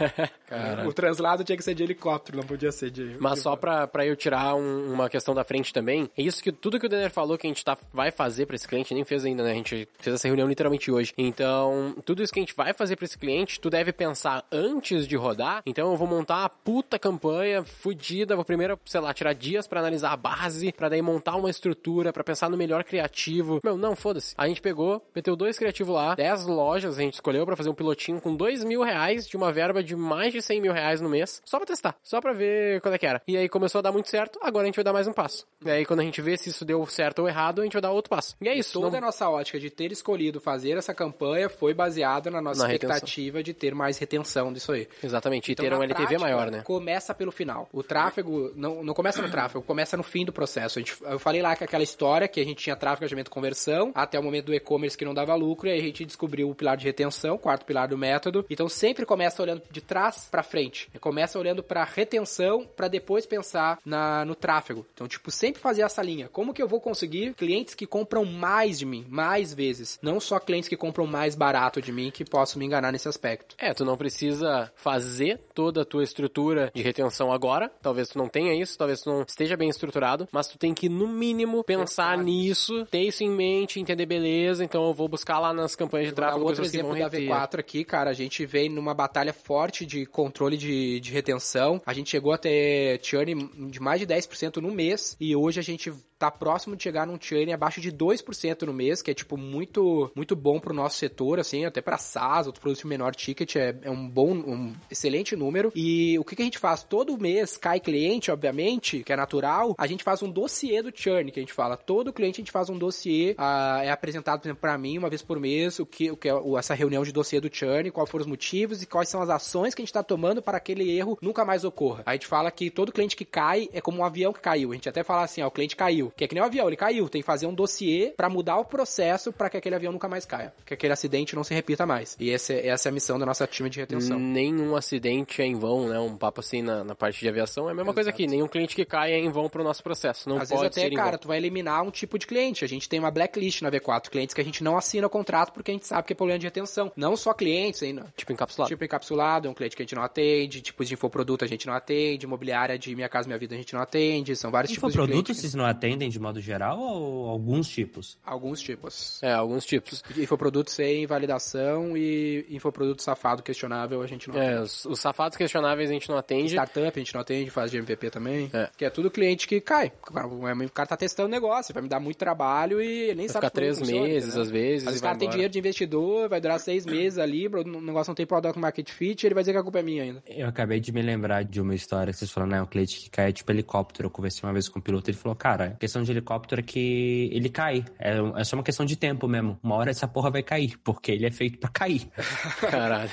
o 0.88 0.92
translado 0.92 1.44
tinha 1.44 1.56
que 1.56 1.62
ser 1.62 1.74
de 1.74 1.82
helicóptero, 1.82 2.38
não 2.38 2.44
podia 2.44 2.72
ser 2.72 2.90
de. 2.90 3.16
Mas 3.20 3.40
só 3.40 3.54
pra, 3.54 3.86
pra 3.86 4.06
eu 4.06 4.16
tirar 4.16 4.54
um, 4.54 4.92
uma 4.92 5.10
questão 5.10 5.34
da 5.34 5.44
frente 5.44 5.72
também, 5.72 6.08
é 6.16 6.22
isso 6.22 6.42
que 6.42 6.50
tudo 6.50 6.80
que 6.80 6.86
o 6.86 6.88
Denner 6.88 7.10
falou 7.10 7.36
que 7.36 7.46
a 7.46 7.50
gente 7.50 7.62
tá, 7.62 7.76
vai 7.92 8.10
fazer 8.10 8.46
pra 8.46 8.56
esse 8.56 8.66
cliente, 8.66 8.94
nem 8.94 9.04
fez 9.04 9.26
ainda, 9.26 9.42
né? 9.42 9.50
A 9.50 9.54
gente 9.54 9.86
fez 9.98 10.14
essa 10.14 10.26
reunião 10.26 10.48
literalmente 10.48 10.90
hoje. 10.90 11.12
Então, 11.18 11.94
tudo 12.06 12.22
isso 12.22 12.32
que 12.32 12.40
a 12.40 12.42
gente 12.42 12.54
vai 12.54 12.72
fazer 12.72 12.96
pra 12.96 13.04
esse 13.04 13.18
cliente, 13.18 13.60
tu 13.60 13.68
deve 13.68 13.92
pensar 13.92 14.44
antes 14.50 15.06
de 15.06 15.16
rodar. 15.16 15.62
Então, 15.66 15.90
eu 15.90 15.96
vou 15.98 16.08
montar 16.08 16.38
uma 16.40 16.48
puta 16.48 16.98
campanha 16.98 17.62
fodida, 17.62 18.34
vou 18.34 18.44
primeiro, 18.44 18.78
sei 18.86 19.00
lá, 19.00 19.12
tirar 19.12 19.34
dias 19.34 19.66
para 19.66 19.81
analisar 19.82 20.12
a 20.12 20.16
base, 20.16 20.72
para 20.72 20.88
daí 20.88 21.02
montar 21.02 21.36
uma 21.36 21.50
estrutura, 21.50 22.12
para 22.12 22.24
pensar 22.24 22.48
no 22.48 22.56
melhor 22.56 22.84
criativo. 22.84 23.60
Meu, 23.62 23.76
não, 23.76 23.94
foda-se. 23.94 24.34
A 24.36 24.46
gente 24.48 24.60
pegou, 24.60 25.04
meteu 25.14 25.36
dois 25.36 25.58
criativos 25.58 25.94
lá, 25.94 26.14
dez 26.14 26.46
lojas 26.46 26.98
a 26.98 27.02
gente 27.02 27.14
escolheu 27.14 27.44
para 27.44 27.56
fazer 27.56 27.68
um 27.68 27.74
pilotinho 27.74 28.20
com 28.20 28.34
dois 28.34 28.64
mil 28.64 28.82
reais 28.82 29.26
de 29.26 29.36
uma 29.36 29.52
verba 29.52 29.82
de 29.82 29.94
mais 29.96 30.32
de 30.32 30.40
cem 30.40 30.60
mil 30.60 30.72
reais 30.72 31.00
no 31.00 31.08
mês, 31.08 31.42
só 31.44 31.58
pra 31.58 31.66
testar, 31.66 31.96
só 32.02 32.20
pra 32.20 32.32
ver 32.32 32.80
quando 32.80 32.94
é 32.94 32.98
que 32.98 33.06
era. 33.06 33.22
E 33.26 33.36
aí 33.36 33.48
começou 33.48 33.78
a 33.80 33.82
dar 33.82 33.92
muito 33.92 34.08
certo, 34.08 34.38
agora 34.42 34.64
a 34.64 34.66
gente 34.66 34.76
vai 34.76 34.84
dar 34.84 34.92
mais 34.92 35.06
um 35.06 35.12
passo. 35.12 35.46
E 35.64 35.70
aí 35.70 35.84
quando 35.84 36.00
a 36.00 36.04
gente 36.04 36.20
vê 36.20 36.36
se 36.36 36.50
isso 36.50 36.64
deu 36.64 36.84
certo 36.86 37.20
ou 37.20 37.28
errado, 37.28 37.60
a 37.60 37.64
gente 37.64 37.72
vai 37.72 37.82
dar 37.82 37.90
outro 37.90 38.10
passo. 38.10 38.36
E 38.40 38.48
é 38.48 38.54
isso. 38.54 38.72
Toda 38.72 38.90
não... 38.90 38.98
a 38.98 39.00
nossa 39.00 39.28
ótica 39.28 39.58
de 39.58 39.70
ter 39.70 39.92
escolhido 39.92 40.40
fazer 40.40 40.76
essa 40.76 40.94
campanha 40.94 41.48
foi 41.48 41.74
baseada 41.74 42.30
na 42.30 42.40
nossa 42.40 42.66
na 42.66 42.72
expectativa 42.72 43.38
retenção. 43.38 43.42
de 43.42 43.54
ter 43.54 43.74
mais 43.74 43.98
retenção 43.98 44.52
disso 44.52 44.72
aí. 44.72 44.88
Exatamente, 45.02 45.52
então, 45.52 45.64
e 45.64 45.68
ter 45.68 45.74
um 45.74 45.82
LTV 45.82 46.06
prática, 46.06 46.20
maior, 46.20 46.50
né? 46.50 46.62
Começa 46.62 47.14
pelo 47.14 47.32
final. 47.32 47.68
O 47.72 47.82
tráfego 47.82 48.52
não, 48.54 48.82
não 48.82 48.94
começa 48.94 49.22
no 49.22 49.30
tráfego, 49.30 49.62
começa 49.72 49.96
no 49.96 50.02
fim 50.02 50.22
do 50.22 50.32
processo. 50.34 50.78
Gente, 50.78 50.94
eu 51.00 51.18
falei 51.18 51.40
lá 51.40 51.56
que 51.56 51.64
aquela 51.64 51.82
história 51.82 52.28
que 52.28 52.38
a 52.38 52.44
gente 52.44 52.62
tinha 52.62 52.76
tráfego, 52.76 53.04
engajamento 53.04 53.30
conversão, 53.30 53.90
até 53.94 54.20
o 54.20 54.22
momento 54.22 54.46
do 54.46 54.54
e-commerce 54.54 54.98
que 54.98 55.04
não 55.04 55.14
dava 55.14 55.34
lucro, 55.34 55.66
e 55.66 55.72
aí 55.72 55.78
a 55.78 55.82
gente 55.82 56.04
descobriu 56.04 56.50
o 56.50 56.54
pilar 56.54 56.76
de 56.76 56.84
retenção, 56.84 57.38
quarto 57.38 57.64
pilar 57.64 57.88
do 57.88 57.96
método. 57.96 58.44
Então 58.50 58.68
sempre 58.68 59.06
começa 59.06 59.42
olhando 59.42 59.62
de 59.70 59.80
trás 59.80 60.28
para 60.30 60.42
frente. 60.42 60.90
Começa 61.00 61.38
olhando 61.38 61.62
para 61.62 61.84
retenção 61.84 62.68
para 62.76 62.86
depois 62.86 63.24
pensar 63.24 63.78
na, 63.82 64.26
no 64.26 64.34
tráfego. 64.34 64.86
Então, 64.92 65.08
tipo, 65.08 65.30
sempre 65.30 65.60
fazer 65.60 65.82
essa 65.82 66.02
linha. 66.02 66.28
Como 66.28 66.52
que 66.52 66.62
eu 66.62 66.68
vou 66.68 66.80
conseguir 66.80 67.32
clientes 67.32 67.74
que 67.74 67.86
compram 67.86 68.26
mais 68.26 68.78
de 68.78 68.84
mim, 68.84 69.06
mais 69.08 69.54
vezes, 69.54 69.98
não 70.02 70.20
só 70.20 70.38
clientes 70.38 70.68
que 70.68 70.76
compram 70.76 71.06
mais 71.06 71.34
barato 71.34 71.80
de 71.80 71.90
mim 71.90 72.10
que 72.10 72.26
possam 72.26 72.58
me 72.58 72.66
enganar 72.66 72.92
nesse 72.92 73.08
aspecto. 73.08 73.56
É, 73.58 73.72
tu 73.72 73.86
não 73.86 73.96
precisa 73.96 74.70
fazer 74.76 75.40
toda 75.54 75.80
a 75.80 75.84
tua 75.86 76.04
estrutura 76.04 76.70
de 76.74 76.82
retenção 76.82 77.32
agora. 77.32 77.70
Talvez 77.80 78.08
tu 78.08 78.18
não 78.18 78.28
tenha 78.28 78.54
isso, 78.54 78.76
talvez 78.76 79.00
tu 79.00 79.10
não 79.10 79.22
esteja 79.22 79.56
bem 79.62 79.68
estruturado, 79.68 80.28
mas 80.32 80.48
tu 80.48 80.58
tem 80.58 80.74
que 80.74 80.88
no 80.88 81.06
mínimo 81.06 81.62
pensar 81.62 82.18
nisso, 82.18 82.84
ter 82.86 83.02
isso 83.02 83.22
em 83.22 83.30
mente, 83.30 83.78
entender 83.78 84.06
beleza. 84.06 84.64
Então 84.64 84.88
eu 84.88 84.92
vou 84.92 85.06
buscar 85.06 85.38
lá 85.38 85.52
nas 85.52 85.76
campanhas 85.76 86.08
de 86.08 86.14
tráfego 86.14 86.44
outro 86.44 86.64
exemplo 86.64 86.98
da 86.98 87.08
V4 87.08 87.60
aqui, 87.60 87.84
cara, 87.84 88.10
a 88.10 88.14
gente 88.14 88.44
vem 88.44 88.68
numa 88.68 88.92
batalha 88.92 89.32
forte 89.32 89.86
de 89.86 90.04
controle 90.04 90.56
de, 90.56 90.98
de 90.98 91.12
retenção. 91.12 91.80
A 91.86 91.92
gente 91.92 92.10
chegou 92.10 92.32
a 92.32 92.38
ter 92.38 92.98
churn 93.02 93.48
de 93.70 93.80
mais 93.80 94.00
de 94.00 94.06
10% 94.06 94.56
no 94.56 94.72
mês 94.72 95.16
e 95.20 95.36
hoje 95.36 95.60
a 95.60 95.62
gente 95.62 95.92
tá 96.22 96.30
próximo 96.30 96.76
de 96.76 96.82
chegar 96.84 97.04
num 97.04 97.18
churn 97.20 97.52
abaixo 97.52 97.80
de 97.80 97.90
2% 97.90 98.62
no 98.62 98.72
mês, 98.72 99.02
que 99.02 99.10
é 99.10 99.14
tipo 99.14 99.36
muito 99.36 100.08
muito 100.14 100.36
bom 100.36 100.60
pro 100.60 100.72
nosso 100.72 100.96
setor, 100.96 101.40
assim, 101.40 101.64
até 101.64 101.80
para 101.80 101.98
SaaS, 101.98 102.46
outro 102.46 102.62
produto 102.62 102.86
menor 102.86 103.12
ticket, 103.12 103.56
é, 103.56 103.74
é, 103.82 103.90
um 103.90 104.08
bom, 104.08 104.32
um 104.32 104.72
excelente 104.88 105.34
número. 105.34 105.72
E 105.74 106.16
o 106.20 106.24
que, 106.24 106.36
que 106.36 106.42
a 106.42 106.44
gente 106.44 106.58
faz? 106.58 106.84
Todo 106.84 107.18
mês 107.18 107.56
cai 107.56 107.80
cliente, 107.80 108.30
obviamente, 108.30 109.02
que 109.02 109.12
é 109.12 109.16
natural, 109.16 109.74
a 109.76 109.86
gente 109.88 110.04
faz 110.04 110.22
um 110.22 110.30
dossiê 110.30 110.80
do 110.80 110.92
churn, 110.94 111.32
que 111.32 111.40
a 111.40 111.42
gente 111.42 111.52
fala. 111.52 111.76
Todo 111.76 112.12
cliente 112.12 112.40
a 112.40 112.42
gente 112.42 112.52
faz 112.52 112.70
um 112.70 112.78
dossiê, 112.78 113.32
uh, 113.32 113.82
é 113.82 113.90
apresentado, 113.90 114.40
por 114.40 114.46
exemplo, 114.46 114.60
pra 114.60 114.78
mim, 114.78 114.98
uma 114.98 115.08
vez 115.08 115.22
por 115.22 115.40
mês, 115.40 115.80
o 115.80 115.86
que, 115.86 116.08
o 116.08 116.16
que 116.16 116.28
é 116.28 116.34
essa 116.56 116.74
reunião 116.74 117.02
de 117.02 117.10
dossiê 117.10 117.40
do 117.40 117.52
churn, 117.52 117.90
quais 117.90 118.08
foram 118.08 118.22
os 118.22 118.28
motivos 118.28 118.80
e 118.80 118.86
quais 118.86 119.08
são 119.08 119.20
as 119.20 119.28
ações 119.28 119.74
que 119.74 119.82
a 119.82 119.84
gente 119.84 119.92
tá 119.92 120.04
tomando 120.04 120.40
para 120.40 120.58
aquele 120.58 120.88
erro 120.96 121.18
nunca 121.20 121.44
mais 121.44 121.64
ocorra. 121.64 122.04
A 122.06 122.12
gente 122.12 122.28
fala 122.28 122.48
que 122.52 122.70
todo 122.70 122.92
cliente 122.92 123.16
que 123.16 123.24
cai 123.24 123.68
é 123.72 123.80
como 123.80 123.98
um 123.98 124.04
avião 124.04 124.32
que 124.32 124.40
caiu. 124.40 124.70
A 124.70 124.74
gente 124.74 124.88
até 124.88 125.02
fala 125.02 125.24
assim, 125.24 125.42
ó, 125.42 125.48
o 125.48 125.50
cliente 125.50 125.74
caiu 125.74 126.11
que 126.16 126.24
é 126.24 126.28
que 126.28 126.34
nem 126.34 126.42
o 126.42 126.44
um 126.44 126.48
avião, 126.48 126.66
ele 126.66 126.76
caiu. 126.76 127.08
Tem 127.08 127.20
que 127.20 127.26
fazer 127.26 127.46
um 127.46 127.54
dossiê 127.54 128.12
para 128.16 128.28
mudar 128.28 128.56
o 128.58 128.64
processo 128.64 129.32
para 129.32 129.48
que 129.50 129.56
aquele 129.56 129.74
avião 129.74 129.92
nunca 129.92 130.08
mais 130.08 130.24
caia. 130.24 130.52
Que 130.64 130.74
aquele 130.74 130.92
acidente 130.92 131.34
não 131.34 131.44
se 131.44 131.54
repita 131.54 131.86
mais. 131.86 132.16
E 132.18 132.30
essa, 132.30 132.52
essa 132.52 132.88
é 132.88 132.90
a 132.90 132.92
missão 132.92 133.18
da 133.18 133.26
nossa 133.26 133.46
time 133.46 133.68
de 133.68 133.80
retenção. 133.80 134.18
Nenhum 134.18 134.76
acidente 134.76 135.40
é 135.40 135.46
em 135.46 135.54
vão, 135.54 135.88
né? 135.88 135.98
Um 135.98 136.16
papo 136.16 136.40
assim 136.40 136.62
na, 136.62 136.84
na 136.84 136.94
parte 136.94 137.20
de 137.20 137.28
aviação 137.28 137.68
é 137.68 137.72
a 137.72 137.74
mesma 137.74 137.82
Exato. 137.82 137.94
coisa 137.94 138.10
aqui. 138.10 138.26
Nenhum 138.26 138.48
cliente 138.48 138.74
que 138.74 138.84
cai 138.84 139.12
é 139.12 139.18
em 139.18 139.30
vão 139.30 139.48
pro 139.48 139.62
nosso 139.62 139.82
processo. 139.82 140.28
Não 140.28 140.36
Às 140.36 140.48
pode 140.48 140.62
vezes 140.62 140.78
até, 140.78 140.88
ser 140.88 140.94
cara, 140.94 141.18
tu 141.18 141.28
vai 141.28 141.38
eliminar 141.38 141.82
um 141.82 141.90
tipo 141.90 142.18
de 142.18 142.26
cliente. 142.26 142.64
A 142.64 142.68
gente 142.68 142.88
tem 142.88 142.98
uma 142.98 143.10
blacklist 143.10 143.62
na 143.62 143.70
V4, 143.70 144.08
clientes 144.08 144.34
que 144.34 144.40
a 144.40 144.44
gente 144.44 144.62
não 144.62 144.76
assina 144.76 145.06
o 145.06 145.10
contrato 145.10 145.52
porque 145.52 145.70
a 145.70 145.74
gente 145.74 145.86
sabe 145.86 146.06
que 146.06 146.12
é 146.12 146.16
problema 146.16 146.38
de 146.38 146.46
retenção. 146.46 146.92
Não 146.96 147.16
só 147.16 147.32
clientes 147.32 147.82
ainda. 147.82 148.12
Tipo 148.16 148.32
encapsulado. 148.32 148.68
Tipo 148.68 148.84
encapsulado, 148.84 149.48
é 149.48 149.50
um 149.50 149.54
cliente 149.54 149.76
que 149.76 149.82
a 149.82 149.84
gente 149.84 149.94
não 149.94 150.02
atende, 150.02 150.60
tipos 150.60 150.88
de 150.88 150.94
infoproduto 150.94 151.44
a 151.44 151.48
gente 151.48 151.66
não 151.66 151.74
atende, 151.74 152.26
imobiliária 152.26 152.78
de 152.78 152.94
Minha 152.94 153.08
Casa 153.08 153.26
Minha 153.26 153.38
Vida 153.38 153.54
a 153.54 153.58
gente 153.58 153.74
não 153.74 153.80
atende, 153.80 154.34
são 154.36 154.50
vários 154.50 154.72
tipos 154.72 154.92
de 154.92 154.98
clientes. 154.98 155.14
Infoproduto 155.14 155.34
vocês 155.34 155.54
não 155.54 155.64
atendem? 155.64 156.01
Atendem 156.02 156.10
de 156.10 156.18
modo 156.18 156.40
geral 156.40 156.78
ou 156.78 157.28
alguns 157.28 157.68
tipos? 157.68 158.18
Alguns 158.24 158.60
tipos. 158.60 159.22
É, 159.22 159.32
alguns 159.32 159.64
tipos. 159.64 160.02
Infoproduto 160.16 160.70
sem 160.70 161.06
validação 161.06 161.96
e 161.96 162.44
infoproduto 162.50 163.02
safado 163.02 163.42
questionável 163.42 164.02
a 164.02 164.06
gente 164.06 164.28
não 164.28 164.36
É, 164.36 164.48
atende. 164.48 164.62
os, 164.62 164.84
os 164.84 165.00
safados 165.00 165.36
questionáveis 165.36 165.90
a 165.90 165.92
gente 165.92 166.08
não 166.08 166.16
atende. 166.16 166.52
Startup 166.54 166.88
a 166.94 166.98
gente 166.98 167.14
não 167.14 167.20
atende, 167.20 167.50
faz 167.50 167.70
de 167.70 167.78
MVP 167.78 168.10
também. 168.10 168.50
É. 168.52 168.68
Que 168.76 168.84
é 168.84 168.90
tudo 168.90 169.10
cliente 169.10 169.46
que 169.46 169.60
cai. 169.60 169.92
O 170.06 170.70
cara- 170.70 170.86
tá 170.86 170.96
testando 170.96 171.28
o 171.28 171.30
negócio, 171.30 171.72
vai 171.72 171.82
me 171.82 171.88
dar 171.88 172.00
muito 172.00 172.16
trabalho 172.16 172.80
e 172.82 172.86
ele 173.10 173.14
nem 173.14 173.26
Vai 173.26 173.32
sabe 173.34 173.46
ficar 173.46 173.50
como 173.50 173.54
três 173.54 173.78
funciona, 173.78 174.02
meses, 174.06 174.24
entendeu? 174.28 174.42
às 174.42 174.50
vezes, 174.50 174.78
Às 174.82 174.84
vezes 174.84 175.00
o 175.00 175.02
cara 175.04 175.18
tem 175.18 175.28
dinheiro 175.30 175.52
de 175.52 175.58
investidor, 175.58 176.28
vai 176.28 176.40
durar 176.40 176.58
seis 176.58 176.84
meses 176.84 177.18
ali, 177.18 177.46
o 177.46 177.80
negócio 177.80 178.10
não 178.10 178.14
tem 178.14 178.26
product 178.26 178.58
market 178.58 178.90
fit, 178.90 179.24
ele 179.26 179.34
vai 179.34 179.42
dizer 179.42 179.52
que 179.52 179.58
a 179.58 179.62
culpa 179.62 179.78
é 179.78 179.82
minha 179.82 180.02
ainda. 180.02 180.22
Eu 180.26 180.48
acabei 180.48 180.80
de 180.80 180.92
me 180.92 181.00
lembrar 181.02 181.44
de 181.44 181.60
uma 181.60 181.74
história 181.74 182.12
que 182.12 182.18
vocês 182.18 182.30
falaram, 182.30 182.50
né? 182.52 182.62
Um 182.62 182.66
cliente 182.66 182.98
que 183.00 183.10
cai 183.10 183.32
tipo 183.32 183.50
helicóptero. 183.52 184.06
Eu 184.06 184.10
conversei 184.10 184.46
uma 184.46 184.52
vez 184.52 184.68
com 184.68 184.78
o 184.78 184.82
piloto 184.82 185.08
ele 185.10 185.16
falou, 185.16 185.36
cara, 185.36 185.76
questão 185.82 186.02
de 186.02 186.12
helicóptero 186.12 186.60
é 186.60 186.64
que 186.64 187.28
ele 187.32 187.48
cai. 187.48 187.84
É, 187.98 188.14
é 188.36 188.44
só 188.44 188.56
uma 188.56 188.62
questão 188.62 188.86
de 188.86 188.94
tempo 188.96 189.26
mesmo. 189.26 189.58
Uma 189.62 189.74
hora 189.74 189.90
essa 189.90 190.06
porra 190.06 190.30
vai 190.30 190.42
cair, 190.42 190.78
porque 190.84 191.10
ele 191.10 191.26
é 191.26 191.30
feito 191.30 191.58
pra 191.58 191.68
cair. 191.68 192.08
Caralho. 192.70 193.10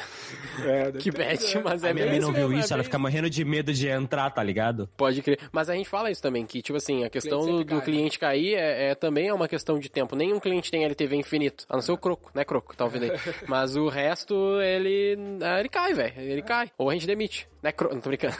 É, 0.63 0.91
Que 0.91 1.09
bad, 1.11 1.43
mas 1.63 1.83
é 1.83 1.89
a 1.89 1.93
minha 1.93 2.05
mãe 2.05 2.19
não 2.19 2.31
viu 2.31 2.51
é 2.51 2.59
isso, 2.59 2.71
ela 2.73 2.83
fica 2.83 2.99
morrendo 2.99 3.27
de 3.29 3.43
medo 3.43 3.73
de 3.73 3.87
entrar, 3.87 4.29
tá 4.29 4.43
ligado? 4.43 4.87
Pode 4.95 5.21
crer. 5.23 5.39
Mas 5.51 5.67
a 5.69 5.73
gente 5.73 5.89
fala 5.89 6.11
isso 6.11 6.21
também, 6.21 6.45
que, 6.45 6.61
tipo 6.61 6.77
assim, 6.77 7.03
a 7.03 7.09
questão 7.09 7.41
cliente 7.41 7.57
do, 7.63 7.63
do 7.63 7.75
cai, 7.77 7.85
cliente 7.85 8.19
cair 8.19 8.53
é, 8.55 8.91
é 8.91 8.95
também 8.95 9.27
é 9.29 9.33
uma 9.33 9.47
questão 9.47 9.79
de 9.79 9.89
tempo. 9.89 10.15
Nenhum 10.15 10.39
cliente 10.39 10.69
tem 10.69 10.83
LTV 10.85 11.15
infinito. 11.15 11.65
A 11.67 11.73
não 11.75 11.81
ser 11.81 11.91
o 11.91 11.97
Croco, 11.97 12.29
né, 12.35 12.45
Croco? 12.45 12.75
Tá 12.77 12.83
ouvindo 12.85 13.03
aí. 13.05 13.11
Mas 13.47 13.75
o 13.75 13.87
resto, 13.89 14.35
ele. 14.61 15.17
ah, 15.41 15.59
Ele 15.59 15.69
cai, 15.69 15.93
velho. 15.93 16.13
Ele 16.17 16.41
cai. 16.43 16.69
Ou 16.77 16.89
a 16.89 16.93
gente 16.93 17.07
demite. 17.07 17.47
Né, 17.63 17.71
Croco? 17.71 17.95
Não 17.95 18.01
tô 18.01 18.09
brincando. 18.09 18.35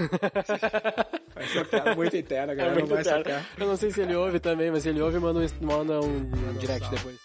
Piada 1.70 1.92
é 1.92 1.96
muito 1.96 2.16
interna, 2.16 2.54
É 2.54 2.56
galera. 2.56 2.74
muito 2.76 2.88
não 2.90 2.96
vai 2.96 3.04
sacar. 3.04 3.46
Eu 3.58 3.68
não 3.68 3.76
sei 3.76 3.92
se 3.92 4.02
ele 4.02 4.16
ouve 4.20 4.40
também, 4.40 4.72
mas 4.72 4.86
ele 4.86 5.02
ouve, 5.02 5.20
manda 5.20 5.40
um, 5.40 5.66
manda 5.66 6.00
um 6.02 6.54
direct 6.60 6.90
depois. 6.90 7.18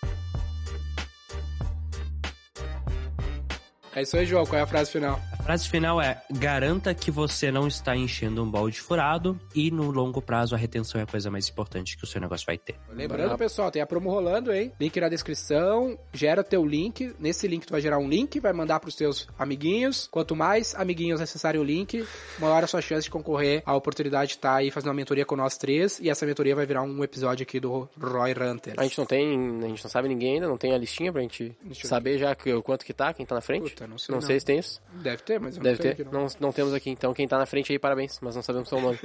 É 3.95 4.03
isso 4.03 4.17
aí, 4.17 4.27
João. 4.27 4.45
Qual 4.45 4.59
é 4.59 4.63
a 4.63 4.67
frase 4.67 4.91
final? 4.91 5.21
A 5.45 5.47
frase 5.47 5.69
final 5.69 6.01
é: 6.01 6.23
garanta 6.31 6.95
que 6.95 7.11
você 7.11 7.53
não 7.53 7.69
está 7.69 7.95
enchendo 7.95 8.43
um 8.43 8.51
balde 8.51 8.81
furado 8.81 9.39
e 9.55 9.71
no 9.71 9.91
longo 9.91 10.23
prazo 10.23 10.55
a 10.55 10.59
retenção 10.59 10.99
é 10.99 11.05
a 11.05 11.07
coisa 11.07 11.31
mais 11.31 11.51
importante 11.51 11.99
que 11.99 12.05
o 12.05 12.07
seu 12.07 12.19
negócio 12.19 12.47
vai 12.47 12.57
ter. 12.57 12.77
Lembrando, 12.89 13.37
pessoal, 13.37 13.71
tem 13.71 13.83
a 13.83 13.87
promo 13.87 14.11
rolando, 14.11 14.51
hein? 14.51 14.73
Link 14.81 14.99
na 14.99 15.11
descrição, 15.11 15.99
gera 16.15 16.43
teu 16.43 16.65
link. 16.65 17.15
Nesse 17.19 17.47
link 17.47 17.67
tu 17.67 17.73
vai 17.73 17.83
gerar 17.83 17.99
um 17.99 18.09
link, 18.09 18.41
vai 18.41 18.55
mandar 18.55 18.81
pros 18.81 18.95
teus 18.97 19.29
amiguinhos. 19.39 20.09
Quanto 20.11 20.35
mais 20.35 20.75
amiguinhos 20.77 21.21
acessarem 21.21 21.61
o 21.61 21.65
link, 21.65 22.07
maior 22.39 22.65
a 22.65 22.67
sua 22.67 22.81
chance 22.81 23.05
de 23.05 23.11
concorrer 23.11 23.63
à 23.67 23.77
oportunidade 23.77 24.29
de 24.29 24.37
estar 24.37 24.55
aí 24.55 24.71
fazendo 24.71 24.89
uma 24.89 24.95
mentoria 24.95 25.27
com 25.27 25.37
nós 25.37 25.59
três. 25.59 26.01
E 26.01 26.09
essa 26.09 26.25
mentoria 26.25 26.57
vai 26.57 26.65
virar 26.65 26.81
um 26.85 27.05
episódio 27.05 27.43
aqui 27.43 27.61
do 27.61 27.87
Roy 28.01 28.33
Hunter. 28.33 28.77
A 28.79 28.85
gente 28.85 28.97
não 28.97 29.05
tem, 29.05 29.59
a 29.63 29.69
gente 29.69 29.85
não 29.85 29.91
sabe 29.91 30.09
ninguém 30.09 30.37
ainda, 30.37 30.49
não 30.49 30.57
tem 30.57 30.73
a 30.73 30.79
listinha 30.79 31.13
pra 31.13 31.21
gente 31.21 31.55
saber 31.83 32.17
já 32.17 32.35
que, 32.35 32.51
o 32.51 32.63
quanto 32.63 32.83
que 32.83 32.95
tá, 32.95 33.13
quem 33.13 33.27
tá 33.27 33.35
na 33.35 33.43
frente. 33.43 33.73
Puta, 33.73 33.87
não 33.87 33.99
sei 33.99 34.11
não 34.11 34.21
não. 34.23 34.27
sei 34.27 34.41
se 34.41 34.47
tem 34.47 34.59
isso. 34.59 34.81
Deve 35.03 35.23
ter, 35.23 35.34
mas 35.39 35.57
eu 35.57 35.63
Deve 35.63 35.77
não 35.77 35.83
ter. 35.83 35.89
aqui, 35.91 36.05
não. 36.05 36.13
Não, 36.13 36.27
não 36.41 36.53
temos 36.53 36.73
aqui, 36.75 36.91
então 36.91 37.13
quem 37.15 37.27
tá 37.29 37.39
na 37.39 37.47
frente 37.47 37.73
aí, 37.73 37.79
parabéns, 37.79 38.19
mas 38.21 38.35
não 38.35 38.43
sabemos 38.43 38.69
seu 38.69 38.81
nome. 38.81 38.99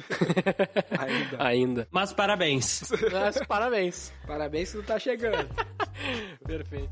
Ainda. 0.98 1.38
Ainda. 1.46 1.88
Mas 1.92 2.14
parabéns! 2.14 2.90
Mas 3.12 3.40
parabéns. 3.48 4.12
Parabéns 4.26 4.72
que 4.72 4.78
tu 4.78 4.84
tá 4.84 5.00
chegando. 5.00 5.48
Perfeito. 6.46 6.90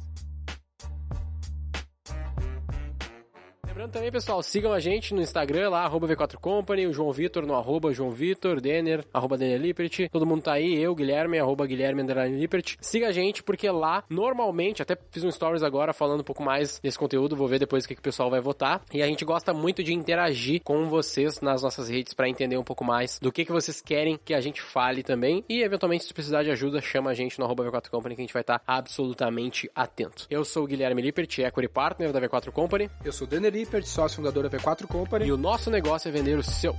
Lembrando 3.77 3.93
também, 3.93 4.11
pessoal, 4.11 4.41
sigam 4.41 4.73
a 4.73 4.79
gente 4.79 5.13
no 5.13 5.21
Instagram 5.21 5.69
lá, 5.69 5.83
arroba 5.83 6.07
V4Company, 6.07 6.89
o 6.89 6.93
João 6.93 7.11
Vitor 7.11 7.45
no 7.45 7.53
arroba 7.53 7.93
João 7.93 8.09
Vitor, 8.09 8.59
Denner, 8.59 9.05
arroba 9.13 9.37
Denner 9.37 9.61
Lippert. 9.61 10.09
Todo 10.11 10.25
mundo 10.25 10.41
tá 10.41 10.53
aí, 10.53 10.81
eu, 10.81 10.95
Guilherme, 10.95 11.37
arroba 11.37 11.67
Guilherme 11.67 12.01
Lippert. 12.39 12.75
Siga 12.81 13.09
a 13.09 13.11
gente, 13.11 13.43
porque 13.43 13.69
lá, 13.69 14.03
normalmente, 14.09 14.81
até 14.81 14.97
fiz 15.11 15.23
um 15.23 15.29
stories 15.29 15.61
agora 15.61 15.93
falando 15.93 16.21
um 16.21 16.23
pouco 16.23 16.41
mais 16.41 16.79
desse 16.79 16.97
conteúdo, 16.97 17.35
vou 17.35 17.47
ver 17.47 17.59
depois 17.59 17.85
o 17.85 17.87
que, 17.87 17.93
que 17.93 17.99
o 17.99 18.03
pessoal 18.03 18.31
vai 18.31 18.41
votar. 18.41 18.81
E 18.91 19.03
a 19.03 19.05
gente 19.05 19.23
gosta 19.23 19.53
muito 19.53 19.83
de 19.83 19.93
interagir 19.93 20.59
com 20.63 20.89
vocês 20.89 21.39
nas 21.39 21.61
nossas 21.61 21.87
redes 21.87 22.15
pra 22.15 22.27
entender 22.27 22.57
um 22.57 22.63
pouco 22.63 22.83
mais 22.83 23.19
do 23.19 23.31
que, 23.31 23.45
que 23.45 23.51
vocês 23.51 23.79
querem 23.79 24.19
que 24.25 24.33
a 24.33 24.41
gente 24.41 24.59
fale 24.59 25.03
também. 25.03 25.45
E, 25.47 25.61
eventualmente, 25.61 26.03
se 26.03 26.13
precisar 26.15 26.41
de 26.41 26.49
ajuda, 26.49 26.81
chama 26.81 27.11
a 27.11 27.13
gente 27.13 27.37
no 27.37 27.45
arroba 27.45 27.63
V4 27.69 27.91
Company 27.91 28.15
que 28.15 28.21
a 28.21 28.25
gente 28.25 28.33
vai 28.33 28.41
estar 28.41 28.59
absolutamente 28.65 29.69
atento. 29.75 30.25
Eu 30.31 30.43
sou 30.43 30.63
o 30.63 30.67
Guilherme 30.67 30.99
Lippert, 30.99 31.37
Equity 31.37 31.69
Partner 31.69 32.11
da 32.11 32.19
V4 32.19 32.51
Company. 32.51 32.89
Eu 33.05 33.11
sou 33.11 33.27
o 33.27 33.29
Denner 33.29 33.53
Lippert, 33.53 33.66
sócio 33.85 34.17
fundador 34.17 34.49
da 34.49 34.57
V4 34.57 34.87
Company. 34.87 35.27
E 35.27 35.31
o 35.31 35.37
nosso 35.37 35.69
negócio 35.69 36.09
é 36.09 36.11
vender 36.11 36.37
o 36.37 36.43
seu. 36.43 36.75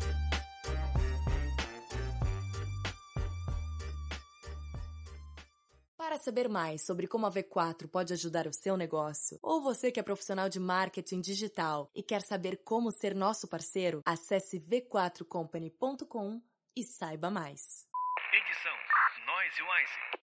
Para 5.97 6.17
saber 6.19 6.49
mais 6.49 6.85
sobre 6.85 7.07
como 7.07 7.27
a 7.27 7.31
V4 7.31 7.89
pode 7.89 8.13
ajudar 8.13 8.47
o 8.47 8.53
seu 8.53 8.77
negócio, 8.77 9.39
ou 9.43 9.61
você 9.61 9.93
que 9.93 10.01
é 10.01 10.03
profissional 10.03 10.49
de 10.49 10.59
marketing 10.59 11.21
digital 11.21 11.91
e 11.95 12.03
quer 12.03 12.23
saber 12.23 12.63
como 12.65 12.91
ser 12.91 13.15
nosso 13.15 13.47
parceiro, 13.47 14.03
acesse 14.05 14.59
v4company.com 14.59 16.41
e 16.77 16.83
saiba 16.83 17.31
mais. 17.31 17.87
Edição 18.33 18.73
Noise 19.27 19.63
Wise. 19.63 20.28